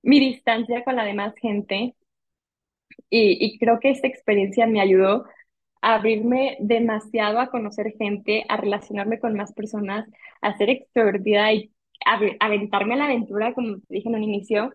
mi 0.01 0.19
distancia 0.19 0.83
con 0.83 0.95
la 0.95 1.05
demás 1.05 1.33
gente. 1.41 1.95
Y, 3.09 3.37
y 3.45 3.57
creo 3.57 3.79
que 3.79 3.91
esta 3.91 4.07
experiencia 4.07 4.67
me 4.67 4.81
ayudó 4.81 5.25
a 5.81 5.95
abrirme 5.95 6.57
demasiado 6.59 7.39
a 7.39 7.49
conocer 7.49 7.93
gente, 7.97 8.45
a 8.49 8.57
relacionarme 8.57 9.19
con 9.19 9.33
más 9.35 9.53
personas, 9.53 10.07
a 10.41 10.57
ser 10.57 10.69
extrovertida 10.69 11.53
y 11.53 11.71
a, 12.05 12.19
aventarme 12.39 12.93
a 12.95 12.97
la 12.97 13.05
aventura, 13.05 13.53
como 13.53 13.77
dije 13.89 14.09
en 14.09 14.15
un 14.15 14.23
inicio, 14.23 14.73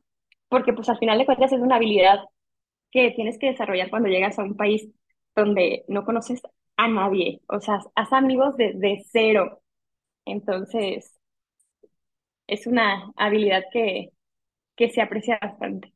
porque 0.54 0.72
pues 0.72 0.88
al 0.88 0.98
final 0.98 1.18
de 1.18 1.26
cuentas 1.26 1.52
es 1.52 1.60
una 1.60 1.76
habilidad 1.76 2.20
que 2.92 3.12
tienes 3.12 3.38
que 3.38 3.48
desarrollar 3.48 3.90
cuando 3.90 4.08
llegas 4.08 4.38
a 4.38 4.44
un 4.44 4.56
país 4.56 4.88
donde 5.36 5.84
no 5.88 6.04
conoces 6.04 6.42
a 6.78 6.88
nadie, 6.88 7.42
o 7.48 7.60
sea, 7.60 7.80
haz 7.96 8.12
amigos 8.14 8.56
de, 8.56 8.72
de 8.74 9.04
cero. 9.12 9.62
Entonces, 10.26 11.18
es 12.46 12.66
una 12.66 13.12
habilidad 13.16 13.64
que, 13.72 14.10
que 14.76 14.90
se 14.90 15.02
aprecia 15.02 15.38
bastante. 15.42 15.94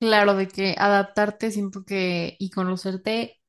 Claro, 0.00 0.34
de 0.36 0.46
que 0.48 0.76
adaptarte 0.78 1.50
siento 1.50 1.84
que 1.84 2.36
y 2.38 2.50
conocerte, 2.50 3.40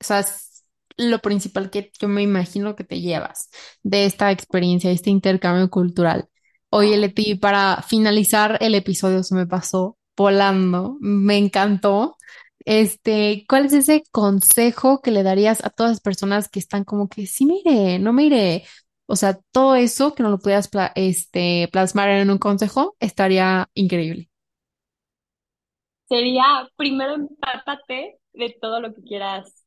o 0.00 0.04
sea, 0.04 0.20
es 0.20 0.64
lo 0.98 1.20
principal 1.20 1.70
que 1.70 1.92
yo 2.00 2.08
me 2.08 2.22
imagino 2.22 2.76
que 2.76 2.84
te 2.84 3.00
llevas 3.00 3.50
de 3.82 4.06
esta 4.06 4.32
experiencia, 4.32 4.90
este 4.92 5.10
intercambio 5.10 5.70
cultural. 5.70 6.28
Oye, 6.70 6.96
Leti, 6.98 7.34
para 7.36 7.82
finalizar 7.82 8.58
el 8.60 8.74
episodio 8.74 9.22
se 9.22 9.34
me 9.34 9.46
pasó 9.46 9.96
volando, 10.16 10.96
me 11.00 11.38
encantó. 11.38 12.16
Este, 12.64 13.44
¿cuál 13.48 13.66
es 13.66 13.72
ese 13.72 14.02
consejo 14.10 15.00
que 15.00 15.10
le 15.10 15.22
darías 15.22 15.64
a 15.64 15.70
todas 15.70 15.92
las 15.92 16.00
personas 16.00 16.48
que 16.50 16.58
están 16.58 16.84
como 16.84 17.08
que 17.08 17.26
sí 17.26 17.46
me 17.46 17.56
iré, 17.64 17.98
no 17.98 18.12
me 18.12 18.24
iré? 18.24 18.64
O 19.06 19.16
sea, 19.16 19.40
todo 19.52 19.76
eso 19.76 20.14
que 20.14 20.22
no 20.22 20.28
lo 20.30 20.38
pla- 20.38 20.92
este, 20.94 21.68
plasmar 21.72 22.10
en 22.10 22.30
un 22.30 22.38
consejo 22.38 22.96
estaría 23.00 23.70
increíble. 23.74 24.28
Sería, 26.08 26.68
primero 26.76 27.14
empápate 27.14 28.18
de 28.32 28.50
todo 28.60 28.80
lo 28.80 28.92
que 28.94 29.02
quieras 29.02 29.64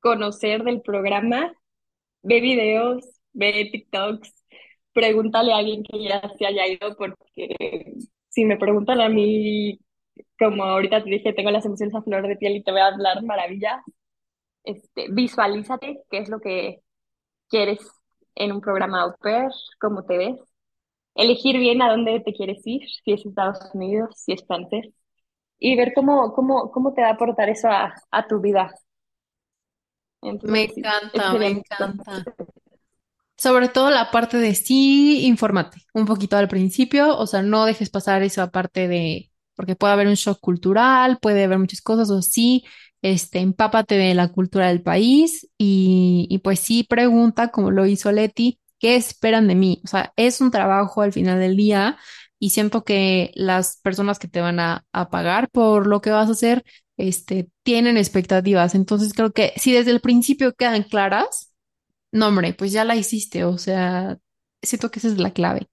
conocer 0.00 0.64
del 0.64 0.82
programa, 0.82 1.52
ve 2.22 2.40
videos, 2.42 3.04
ve 3.34 3.68
TikToks, 3.72 4.32
pregúntale 4.92 5.52
a 5.52 5.58
alguien 5.58 5.82
que 5.84 6.02
ya 6.04 6.20
se 6.38 6.46
haya 6.46 6.66
ido, 6.66 6.96
porque 6.96 7.94
si 8.28 8.44
me 8.44 8.56
preguntan 8.58 9.00
a 9.00 9.08
mí, 9.08 9.78
como 10.38 10.64
ahorita 10.64 11.04
te 11.04 11.10
dije, 11.10 11.32
tengo 11.34 11.50
las 11.50 11.66
emociones 11.66 11.94
a 11.94 12.02
flor 12.02 12.26
de 12.28 12.36
piel 12.36 12.56
y 12.56 12.62
te 12.64 12.72
voy 12.72 12.80
a 12.80 12.88
hablar 12.88 13.22
maravillas, 13.24 13.82
este, 14.64 15.08
visualízate 15.10 16.02
qué 16.10 16.18
es 16.18 16.28
lo 16.28 16.40
que 16.40 16.80
quieres 17.48 17.80
en 18.36 18.52
un 18.52 18.60
programa 18.60 19.02
au 19.02 19.16
pair, 19.18 19.50
cómo 19.80 20.04
te 20.04 20.18
ves, 20.18 20.36
elegir 21.14 21.58
bien 21.58 21.82
a 21.82 21.90
dónde 21.90 22.20
te 22.20 22.32
quieres 22.34 22.62
ir, 22.66 22.82
si 23.04 23.12
es 23.12 23.26
Estados 23.26 23.58
Unidos, 23.74 24.10
si 24.16 24.32
es 24.34 24.46
francés, 24.46 24.86
y 25.58 25.76
ver 25.76 25.92
cómo, 25.94 26.32
cómo, 26.34 26.70
cómo 26.72 26.94
te 26.94 27.02
va 27.02 27.08
a 27.10 27.12
aportar 27.12 27.48
eso 27.50 27.68
a, 27.68 27.94
a 28.10 28.26
tu 28.28 28.40
vida. 28.40 28.72
Me 30.44 30.62
Entonces, 30.62 30.78
ese 31.12 31.28
encanta, 31.28 31.34
me 31.34 31.48
encanta. 31.48 32.24
Sobre 33.42 33.68
todo 33.68 33.90
la 33.90 34.12
parte 34.12 34.36
de 34.38 34.54
sí, 34.54 35.26
infórmate 35.26 35.78
un 35.94 36.06
poquito 36.06 36.36
al 36.36 36.46
principio, 36.46 37.18
o 37.18 37.26
sea, 37.26 37.42
no 37.42 37.64
dejes 37.64 37.90
pasar 37.90 38.22
esa 38.22 38.52
parte 38.52 38.86
de, 38.86 39.32
porque 39.56 39.74
puede 39.74 39.92
haber 39.94 40.06
un 40.06 40.14
shock 40.14 40.38
cultural, 40.40 41.18
puede 41.20 41.42
haber 41.42 41.58
muchas 41.58 41.80
cosas, 41.80 42.08
o 42.10 42.22
sí, 42.22 42.64
este, 43.02 43.40
empápate 43.40 43.96
de 43.96 44.14
la 44.14 44.28
cultura 44.28 44.68
del 44.68 44.80
país 44.82 45.48
y, 45.58 46.28
y 46.30 46.38
pues 46.38 46.60
sí, 46.60 46.84
pregunta, 46.84 47.48
como 47.48 47.72
lo 47.72 47.84
hizo 47.86 48.12
Leti, 48.12 48.60
¿qué 48.78 48.94
esperan 48.94 49.48
de 49.48 49.56
mí? 49.56 49.80
O 49.84 49.88
sea, 49.88 50.12
es 50.14 50.40
un 50.40 50.52
trabajo 50.52 51.02
al 51.02 51.12
final 51.12 51.40
del 51.40 51.56
día 51.56 51.98
y 52.38 52.50
siento 52.50 52.84
que 52.84 53.32
las 53.34 53.78
personas 53.82 54.20
que 54.20 54.28
te 54.28 54.40
van 54.40 54.60
a, 54.60 54.84
a 54.92 55.10
pagar 55.10 55.50
por 55.50 55.88
lo 55.88 56.00
que 56.00 56.10
vas 56.10 56.28
a 56.28 56.32
hacer, 56.32 56.62
este, 56.96 57.48
tienen 57.64 57.96
expectativas. 57.96 58.76
Entonces 58.76 59.12
creo 59.14 59.32
que 59.32 59.52
si 59.56 59.72
desde 59.72 59.90
el 59.90 60.00
principio 60.00 60.54
quedan 60.54 60.84
claras 60.84 61.51
no, 62.12 62.28
hombre, 62.28 62.54
pues 62.54 62.72
ya 62.72 62.84
la 62.84 62.96
hiciste, 62.96 63.44
o 63.44 63.58
sea, 63.58 64.18
siento 64.62 64.90
que 64.90 64.98
esa 65.00 65.08
es 65.08 65.18
la 65.18 65.32
clave. 65.32 65.68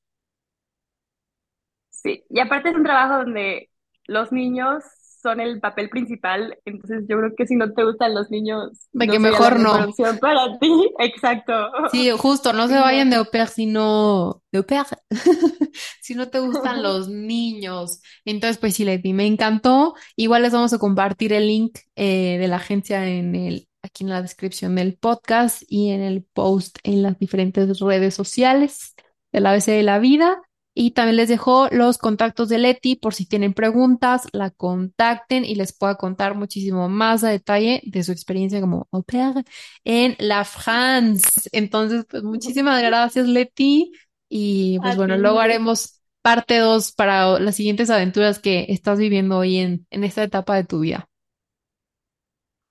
Sí, 1.90 2.24
y 2.30 2.40
aparte 2.40 2.70
es 2.70 2.76
un 2.76 2.84
trabajo 2.84 3.18
donde 3.20 3.70
los 4.06 4.32
niños 4.32 4.84
son 5.22 5.42
el 5.42 5.60
papel 5.60 5.90
principal, 5.90 6.58
entonces 6.66 7.06
yo 7.10 7.18
creo 7.18 7.36
que 7.36 7.46
si 7.46 7.56
no 7.56 7.74
te 7.74 7.84
gustan 7.84 8.14
los 8.16 8.30
niños, 8.32 8.88
De 8.94 9.10
que 9.10 9.20
no 9.20 9.20
sería 9.20 9.42
la 9.42 9.52
mejor 9.52 9.60
mejor 9.60 9.82
no. 9.86 9.88
opción 9.90 10.18
para 10.20 10.58
ti. 10.60 10.70
Exacto. 11.00 11.54
Sí, 11.86 12.12
justo, 12.12 12.54
no 12.54 12.68
se 12.68 12.76
Sí, 12.76 12.80
vayan 12.80 13.10
de 13.10 13.16
au 13.18 13.26
pair 13.32 13.48
si 13.48 13.66
no, 13.66 14.44
de 14.52 14.60
au 14.60 14.66
pair, 14.66 14.86
si 16.02 16.14
no 16.16 16.30
te 16.30 16.40
gustan 16.40 16.84
los 16.84 17.10
niños. 17.10 18.02
Entonces, 18.26 18.60
pues 18.60 18.76
sí, 18.76 18.86
Leti, 18.86 19.14
me 19.14 19.26
encantó. 19.26 19.96
Igual 20.16 20.44
les 20.44 20.54
vamos 20.54 20.72
a 20.74 20.78
compartir 20.80 21.34
el 21.34 21.48
link 21.48 21.80
eh, 21.96 22.38
de 22.40 22.48
la 22.48 22.58
agencia 22.58 23.08
en 23.10 23.36
el, 23.36 23.69
aquí 23.90 24.04
en 24.04 24.10
la 24.10 24.22
descripción 24.22 24.76
del 24.76 24.96
podcast 24.98 25.64
y 25.68 25.90
en 25.90 26.02
el 26.02 26.24
post 26.24 26.78
en 26.84 27.04
las 27.04 27.20
diferentes 27.20 27.80
redes 27.80 28.14
sociales 28.16 28.96
de 29.32 29.42
la 29.42 29.52
ABC 29.52 29.68
de 29.68 29.84
la 29.84 30.00
vida. 30.00 30.42
Y 30.76 30.92
también 30.92 31.18
les 31.18 31.28
dejo 31.28 31.68
los 31.72 31.98
contactos 31.98 32.48
de 32.48 32.58
Leti 32.58 32.96
por 32.96 33.14
si 33.14 33.26
tienen 33.26 33.54
preguntas, 33.54 34.28
la 34.32 34.50
contacten 34.50 35.44
y 35.44 35.56
les 35.56 35.74
pueda 35.74 35.96
contar 35.96 36.36
muchísimo 36.36 36.88
más 36.88 37.24
a 37.24 37.30
detalle 37.30 37.82
de 37.84 38.04
su 38.04 38.14
experiencia 38.14 38.62
como 38.62 38.88
au 38.92 39.04
pair 39.04 39.44
en 39.84 40.16
la 40.20 40.46
France. 40.46 41.28
Entonces, 41.52 42.06
pues 42.10 42.24
muchísimas 42.24 42.82
gracias, 42.82 43.28
Leti. 43.28 43.92
Y 44.30 44.78
A 44.78 44.82
pues 44.84 44.96
bueno, 44.96 45.16
ti, 45.16 45.22
luego 45.22 45.40
haremos 45.40 46.02
parte 46.22 46.60
2 46.60 46.94
para 46.94 47.40
las 47.40 47.56
siguientes 47.56 47.90
aventuras 47.90 48.40
que 48.40 48.68
estás 48.70 49.00
viviendo 49.00 49.38
hoy 49.40 49.58
en, 49.58 49.88
en 49.90 50.04
esta 50.06 50.24
etapa 50.24 50.56
de 50.56 50.64
tu 50.64 50.80
vida. 50.80 51.09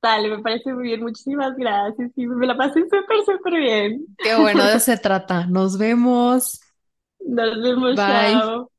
Dale, 0.02 0.28
me 0.36 0.42
parece 0.42 0.72
muy 0.72 0.84
bien. 0.84 1.02
Muchísimas 1.02 1.56
gracias. 1.56 2.10
Sí, 2.14 2.26
me 2.26 2.46
la 2.46 2.56
pasé 2.56 2.82
súper, 2.82 3.24
súper 3.26 3.54
bien. 3.60 4.06
Qué 4.20 4.34
bueno, 4.36 4.64
de 4.66 4.76
eso 4.76 4.80
se 4.80 4.96
trata. 4.98 5.46
Nos 5.46 5.78
vemos. 5.78 6.60
Nos 7.36 7.62
vemos, 7.62 8.04
Bye. 8.04 8.42
chao. 8.44 8.72